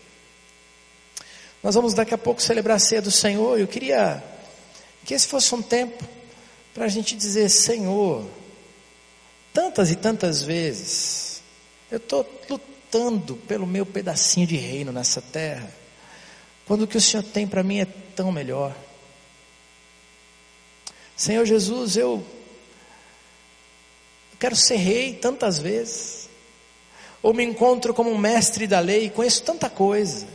Nós 1.64 1.74
vamos 1.74 1.96
daqui 1.96 2.14
a 2.14 2.18
pouco 2.20 2.40
celebrar 2.40 2.78
a 2.78 2.80
ceia 2.80 3.02
do 3.02 3.10
Senhor. 3.10 3.60
Eu 3.60 3.68
queria 3.68 4.24
que 5.04 5.16
esse 5.16 5.28
fosse 5.28 5.56
um 5.56 5.62
tempo 5.64 6.08
para 6.72 6.86
a 6.86 6.88
gente 6.88 7.16
dizer: 7.16 7.50
Senhor, 7.50 8.30
tantas 9.52 9.90
e 9.90 9.96
tantas 9.96 10.44
vezes, 10.44 11.42
eu 11.90 11.98
estou 11.98 12.30
lutando 12.48 13.38
pelo 13.38 13.66
meu 13.66 13.88
pedacinho 13.88 14.46
de 14.46 14.56
reino 14.56 14.92
nessa 14.92 15.20
terra, 15.20 15.68
quando 16.68 16.84
o 16.84 16.88
que 16.88 16.98
o 16.98 17.02
Senhor 17.02 17.24
tem 17.24 17.48
para 17.48 17.64
mim 17.64 17.80
é 17.80 17.88
tão 18.16 18.32
melhor. 18.32 18.76
Senhor 21.18 21.44
Jesus, 21.44 21.98
eu 21.98 22.24
quero 24.40 24.56
ser 24.56 24.76
rei 24.76 25.16
tantas 25.16 25.58
vezes 25.58 26.23
ou 27.24 27.34
me 27.34 27.44
encontro 27.44 27.94
como 27.94 28.12
um 28.12 28.18
mestre 28.18 28.68
da 28.68 28.82
lei, 28.82 29.10
conheço 29.10 29.42
tanta 29.44 29.70
coisa, 29.70 30.28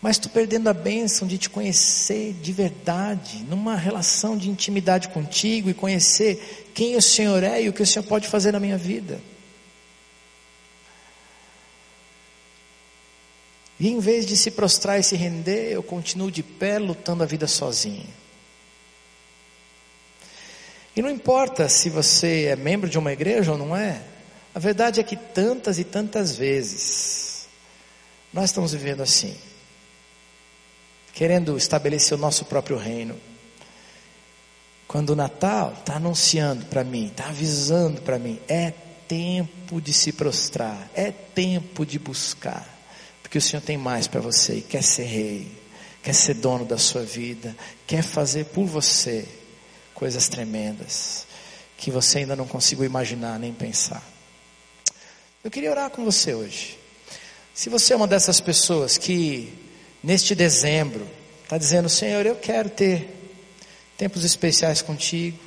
mas 0.00 0.16
estou 0.16 0.32
perdendo 0.32 0.68
a 0.68 0.72
bênção 0.72 1.28
de 1.28 1.36
te 1.36 1.50
conhecer 1.50 2.32
de 2.32 2.52
verdade, 2.54 3.44
numa 3.46 3.76
relação 3.76 4.34
de 4.34 4.48
intimidade 4.48 5.10
contigo 5.10 5.68
e 5.68 5.74
conhecer 5.74 6.70
quem 6.74 6.96
o 6.96 7.02
Senhor 7.02 7.44
é 7.44 7.62
e 7.62 7.68
o 7.68 7.72
que 7.74 7.82
o 7.82 7.86
Senhor 7.86 8.04
pode 8.04 8.26
fazer 8.26 8.50
na 8.50 8.58
minha 8.58 8.78
vida. 8.78 9.20
E 13.78 13.88
em 13.88 13.98
vez 13.98 14.24
de 14.24 14.36
se 14.38 14.50
prostrar 14.50 14.98
e 14.98 15.02
se 15.02 15.16
render, 15.16 15.72
eu 15.72 15.82
continuo 15.82 16.30
de 16.30 16.42
pé 16.42 16.78
lutando 16.78 17.22
a 17.22 17.26
vida 17.26 17.46
sozinho. 17.46 18.08
E 20.96 21.02
não 21.02 21.10
importa 21.10 21.68
se 21.68 21.90
você 21.90 22.44
é 22.46 22.56
membro 22.56 22.88
de 22.88 22.98
uma 22.98 23.12
igreja 23.12 23.52
ou 23.52 23.58
não 23.58 23.76
é, 23.76 24.02
a 24.54 24.58
verdade 24.58 25.00
é 25.00 25.02
que 25.02 25.16
tantas 25.16 25.78
e 25.78 25.84
tantas 25.84 26.36
vezes 26.36 27.48
nós 28.32 28.46
estamos 28.50 28.72
vivendo 28.72 29.02
assim, 29.02 29.36
querendo 31.12 31.56
estabelecer 31.56 32.16
o 32.16 32.20
nosso 32.20 32.44
próprio 32.44 32.76
reino. 32.76 33.16
Quando 34.86 35.10
o 35.10 35.16
Natal 35.16 35.74
está 35.78 35.96
anunciando 35.96 36.66
para 36.66 36.82
mim, 36.82 37.06
está 37.06 37.28
avisando 37.28 38.02
para 38.02 38.18
mim, 38.18 38.40
é 38.48 38.72
tempo 39.06 39.80
de 39.80 39.92
se 39.92 40.12
prostrar, 40.12 40.90
é 40.94 41.10
tempo 41.10 41.86
de 41.86 41.98
buscar, 41.98 42.66
porque 43.22 43.38
o 43.38 43.42
Senhor 43.42 43.62
tem 43.62 43.76
mais 43.76 44.08
para 44.08 44.20
você 44.20 44.56
e 44.56 44.62
quer 44.62 44.82
ser 44.82 45.04
rei, 45.04 45.50
quer 46.02 46.12
ser 46.12 46.34
dono 46.34 46.64
da 46.64 46.78
sua 46.78 47.02
vida, 47.02 47.56
quer 47.86 48.02
fazer 48.02 48.46
por 48.46 48.66
você 48.66 49.28
coisas 49.94 50.28
tremendas 50.28 51.26
que 51.76 51.90
você 51.90 52.18
ainda 52.18 52.36
não 52.36 52.46
conseguiu 52.46 52.84
imaginar 52.84 53.38
nem 53.38 53.52
pensar. 53.52 54.02
Eu 55.42 55.50
queria 55.50 55.70
orar 55.70 55.88
com 55.88 56.04
você 56.04 56.34
hoje. 56.34 56.78
Se 57.54 57.70
você 57.70 57.94
é 57.94 57.96
uma 57.96 58.06
dessas 58.06 58.40
pessoas 58.40 58.98
que, 58.98 59.50
neste 60.02 60.34
dezembro, 60.34 61.08
está 61.42 61.56
dizendo: 61.56 61.88
Senhor, 61.88 62.26
eu 62.26 62.36
quero 62.36 62.68
ter 62.68 63.08
tempos 63.96 64.22
especiais 64.22 64.82
contigo, 64.82 65.38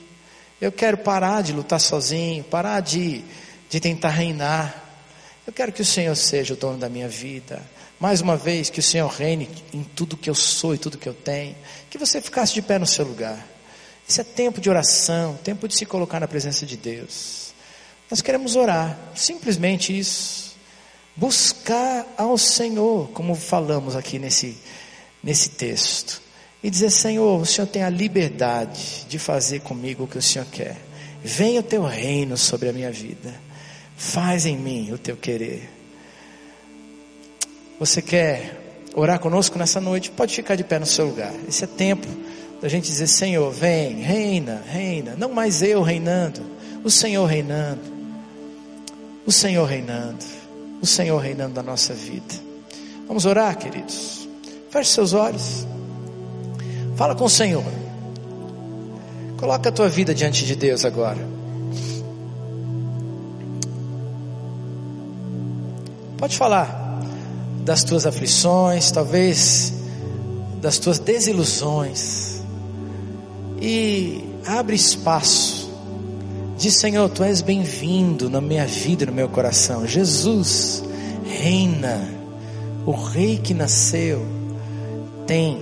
eu 0.59 0.71
quero 0.71 0.97
parar 0.97 1.43
de 1.43 1.53
lutar 1.53 1.79
sozinho, 1.79 2.43
parar 2.43 2.79
de, 2.79 3.23
de 3.69 3.79
tentar 3.79 4.09
reinar, 4.09 4.81
Eu 5.45 5.53
quero 5.53 5.71
que 5.71 5.83
o 5.83 5.85
Senhor 5.85 6.15
seja 6.15 6.55
o 6.55 6.57
dono 6.57 6.79
da 6.79 6.89
minha 6.89 7.07
vida. 7.07 7.61
Mais 7.99 8.19
uma 8.19 8.35
vez, 8.35 8.71
que 8.71 8.79
o 8.79 8.83
Senhor 8.83 9.07
reine 9.07 9.47
em 9.71 9.83
tudo 9.83 10.17
que 10.17 10.29
eu 10.29 10.35
sou 10.35 10.73
e 10.73 10.79
tudo 10.79 10.97
que 10.97 11.07
eu 11.07 11.13
tenho. 11.13 11.55
Que 11.91 11.99
você 11.99 12.19
ficasse 12.19 12.53
de 12.55 12.63
pé 12.63 12.79
no 12.79 12.87
seu 12.87 13.05
lugar. 13.05 13.45
Isso 14.07 14.19
é 14.19 14.23
tempo 14.23 14.59
de 14.59 14.71
oração, 14.71 15.37
tempo 15.43 15.67
de 15.67 15.75
se 15.75 15.85
colocar 15.85 16.19
na 16.19 16.27
presença 16.27 16.65
de 16.65 16.75
Deus. 16.75 17.42
Nós 18.09 18.21
queremos 18.21 18.55
orar, 18.55 18.97
simplesmente 19.15 19.97
isso. 19.97 20.53
Buscar 21.15 22.05
ao 22.17 22.37
Senhor, 22.37 23.09
como 23.09 23.35
falamos 23.35 23.95
aqui 23.95 24.17
nesse, 24.17 24.57
nesse 25.23 25.49
texto. 25.49 26.21
E 26.63 26.69
dizer: 26.69 26.89
Senhor, 26.89 27.41
o 27.41 27.45
Senhor 27.45 27.67
tem 27.67 27.83
a 27.83 27.89
liberdade 27.89 29.05
de 29.07 29.19
fazer 29.19 29.61
comigo 29.61 30.03
o 30.03 30.07
que 30.07 30.17
o 30.17 30.21
Senhor 30.21 30.45
quer. 30.51 30.77
Venha 31.23 31.59
o 31.59 31.63
teu 31.63 31.83
reino 31.83 32.37
sobre 32.37 32.69
a 32.69 32.73
minha 32.73 32.91
vida. 32.91 33.33
Faz 33.95 34.45
em 34.45 34.57
mim 34.57 34.91
o 34.91 34.97
teu 34.97 35.15
querer. 35.15 35.69
Você 37.79 38.01
quer 38.01 38.79
orar 38.93 39.19
conosco 39.19 39.57
nessa 39.57 39.79
noite? 39.79 40.11
Pode 40.11 40.35
ficar 40.35 40.55
de 40.55 40.63
pé 40.63 40.79
no 40.79 40.85
seu 40.85 41.05
lugar. 41.05 41.33
Esse 41.47 41.63
é 41.63 41.67
tempo 41.67 42.07
da 42.61 42.67
gente 42.67 42.85
dizer: 42.85 43.07
Senhor, 43.07 43.51
vem, 43.51 44.01
reina, 44.01 44.63
reina. 44.67 45.15
Não 45.17 45.29
mais 45.29 45.61
eu 45.61 45.81
reinando, 45.81 46.41
o 46.83 46.89
Senhor 46.89 47.25
reinando. 47.25 47.92
O 49.25 49.31
Senhor 49.31 49.65
reinando. 49.65 50.23
O 50.81 50.85
Senhor 50.85 51.17
reinando 51.17 51.53
da 51.53 51.63
nossa 51.63 51.93
vida. 51.93 52.33
Vamos 53.07 53.25
orar, 53.25 53.57
queridos. 53.57 54.27
Feche 54.69 54.89
seus 54.91 55.13
olhos. 55.13 55.65
Fala 56.95 57.15
com 57.15 57.25
o 57.25 57.29
Senhor. 57.29 57.63
Coloca 59.37 59.69
a 59.69 59.71
tua 59.71 59.89
vida 59.89 60.13
diante 60.13 60.45
de 60.45 60.55
Deus 60.55 60.85
agora. 60.85 61.19
Pode 66.17 66.37
falar 66.37 67.01
das 67.65 67.83
tuas 67.83 68.05
aflições, 68.05 68.91
talvez 68.91 69.73
das 70.61 70.77
tuas 70.77 70.99
desilusões. 70.99 72.41
E 73.61 74.23
abre 74.45 74.75
espaço. 74.75 75.62
Diz, 76.57 76.75
Senhor, 76.75 77.09
tu 77.09 77.23
és 77.23 77.41
bem-vindo 77.41 78.29
na 78.29 78.39
minha 78.39 78.65
vida 78.65 79.03
e 79.03 79.07
no 79.07 79.13
meu 79.13 79.27
coração. 79.27 79.87
Jesus 79.87 80.83
reina. 81.25 82.09
O 82.85 82.91
rei 82.91 83.37
que 83.37 83.53
nasceu 83.53 84.25
tem 85.25 85.61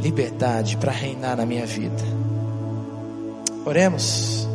liberdade 0.00 0.76
para 0.76 0.92
reinar 0.92 1.36
na 1.36 1.46
minha 1.46 1.66
vida. 1.66 2.02
Oremos. 3.64 4.46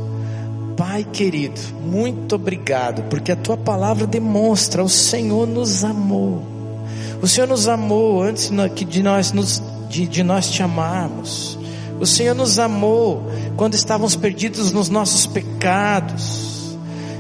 Pai 0.78 1.04
querido, 1.04 1.60
muito 1.84 2.36
obrigado, 2.36 3.04
porque 3.10 3.34
a 3.34 3.36
tua 3.36 3.58
palavra 3.58 4.08
demonstra: 4.08 4.84
o 4.84 4.88
Senhor 4.88 5.46
nos 5.46 5.84
amou. 5.84 6.42
O 7.22 7.28
Senhor 7.28 7.48
nos 7.48 7.68
amou 7.68 8.22
antes 8.22 8.50
de 8.88 9.04
nós, 9.04 9.34
de, 9.90 10.24
nós 10.24 10.50
te 10.50 10.64
amarmos. 10.64 11.60
O 12.00 12.06
Senhor 12.06 12.34
nos 12.34 12.60
amou 12.60 13.30
quando 13.58 13.74
estávamos 13.74 14.16
perdidos 14.16 14.72
nos 14.72 14.90
nossos 14.90 15.26
pecados. 15.26 16.78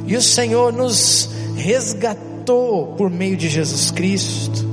E 0.07 0.15
o 0.15 0.21
Senhor 0.21 0.71
nos 0.71 1.30
resgatou 1.55 2.93
por 2.97 3.09
meio 3.09 3.36
de 3.36 3.49
Jesus 3.49 3.91
Cristo. 3.91 4.67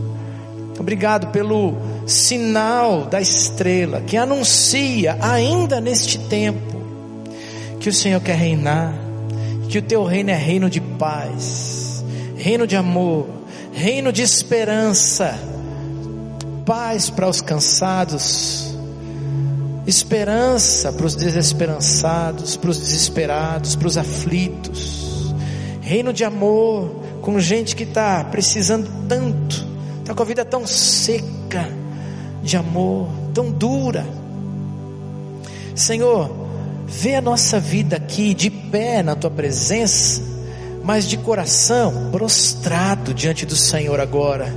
Obrigado 0.78 1.28
pelo 1.28 1.74
sinal 2.06 3.06
da 3.06 3.20
estrela 3.20 4.00
que 4.00 4.16
anuncia 4.16 5.18
ainda 5.20 5.80
neste 5.80 6.18
tempo 6.18 6.76
que 7.80 7.88
o 7.88 7.92
Senhor 7.92 8.20
quer 8.20 8.36
reinar, 8.36 8.94
que 9.68 9.78
o 9.78 9.82
teu 9.82 10.04
reino 10.04 10.30
é 10.30 10.36
reino 10.36 10.70
de 10.70 10.80
paz, 10.80 12.04
reino 12.36 12.66
de 12.66 12.76
amor, 12.76 13.26
reino 13.72 14.12
de 14.12 14.22
esperança, 14.22 15.38
paz 16.64 17.10
para 17.10 17.28
os 17.28 17.40
cansados, 17.40 18.65
esperança 19.86 20.92
para 20.92 21.06
os 21.06 21.14
desesperançados, 21.14 22.56
para 22.56 22.70
os 22.70 22.78
desesperados, 22.78 23.76
para 23.76 23.86
os 23.86 23.96
aflitos, 23.96 25.34
reino 25.80 26.12
de 26.12 26.24
amor 26.24 27.04
com 27.22 27.38
gente 27.38 27.74
que 27.76 27.84
está 27.84 28.24
precisando 28.24 28.90
tanto, 29.08 29.66
está 30.00 30.14
com 30.14 30.22
a 30.22 30.26
vida 30.26 30.44
tão 30.44 30.66
seca 30.66 31.68
de 32.42 32.56
amor, 32.56 33.08
tão 33.32 33.50
dura. 33.50 34.06
Senhor, 35.74 36.46
Vê 36.86 37.16
a 37.16 37.20
nossa 37.20 37.58
vida 37.58 37.96
aqui 37.96 38.32
de 38.32 38.48
pé 38.48 39.02
na 39.02 39.16
tua 39.16 39.30
presença, 39.30 40.22
mas 40.84 41.04
de 41.04 41.16
coração 41.16 42.10
prostrado 42.12 43.12
diante 43.12 43.44
do 43.44 43.56
Senhor 43.56 43.98
agora, 43.98 44.54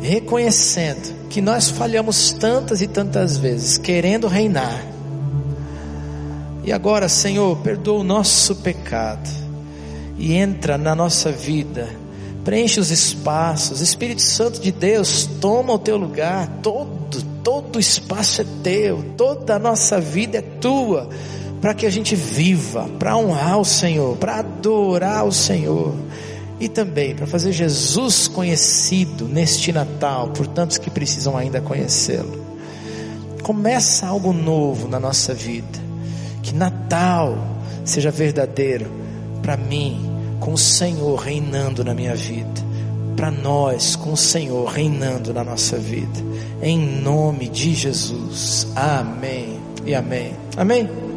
reconhecendo 0.00 1.19
que 1.30 1.40
nós 1.40 1.70
falhamos 1.70 2.32
tantas 2.32 2.82
e 2.82 2.88
tantas 2.88 3.36
vezes, 3.36 3.78
querendo 3.78 4.26
reinar. 4.26 4.84
E 6.64 6.72
agora, 6.72 7.08
Senhor, 7.08 7.56
perdoa 7.58 8.00
o 8.00 8.04
nosso 8.04 8.56
pecado 8.56 9.30
e 10.18 10.34
entra 10.34 10.76
na 10.76 10.94
nossa 10.94 11.30
vida, 11.32 11.88
preenche 12.44 12.78
os 12.80 12.90
espaços. 12.90 13.80
Espírito 13.80 14.22
Santo 14.22 14.60
de 14.60 14.72
Deus, 14.72 15.26
toma 15.40 15.72
o 15.72 15.78
teu 15.78 15.96
lugar, 15.96 16.48
todo 16.62 17.00
todo 17.42 17.80
espaço 17.80 18.42
é 18.42 18.46
teu, 18.62 19.02
toda 19.16 19.56
a 19.56 19.58
nossa 19.58 19.98
vida 19.98 20.38
é 20.38 20.42
tua, 20.42 21.08
para 21.60 21.72
que 21.72 21.86
a 21.86 21.90
gente 21.90 22.14
viva, 22.14 22.88
para 22.98 23.16
honrar 23.16 23.58
o 23.58 23.64
Senhor, 23.64 24.16
para 24.16 24.40
adorar 24.40 25.24
o 25.24 25.32
Senhor 25.32 25.94
e 26.60 26.68
também 26.68 27.16
para 27.16 27.26
fazer 27.26 27.52
Jesus 27.52 28.28
conhecido 28.28 29.26
neste 29.26 29.72
Natal 29.72 30.28
por 30.28 30.46
tantos 30.46 30.78
que 30.78 30.90
precisam 30.90 31.36
ainda 31.36 31.60
conhecê-lo. 31.60 32.44
Começa 33.42 34.06
algo 34.06 34.32
novo 34.32 34.86
na 34.86 35.00
nossa 35.00 35.34
vida, 35.34 35.78
que 36.42 36.54
Natal 36.54 37.36
seja 37.84 38.10
verdadeiro 38.10 38.86
para 39.42 39.56
mim, 39.56 40.08
com 40.38 40.52
o 40.52 40.58
Senhor 40.58 41.16
reinando 41.16 41.82
na 41.82 41.94
minha 41.94 42.14
vida 42.14 42.70
para 43.20 43.30
nós 43.30 43.96
com 43.96 44.14
o 44.14 44.16
Senhor 44.16 44.66
reinando 44.66 45.34
na 45.34 45.44
nossa 45.44 45.76
vida. 45.76 46.18
Em 46.62 46.78
nome 46.78 47.50
de 47.50 47.74
Jesus. 47.74 48.66
Amém 48.74 49.60
e 49.84 49.94
amém. 49.94 50.32
Amém. 50.56 51.09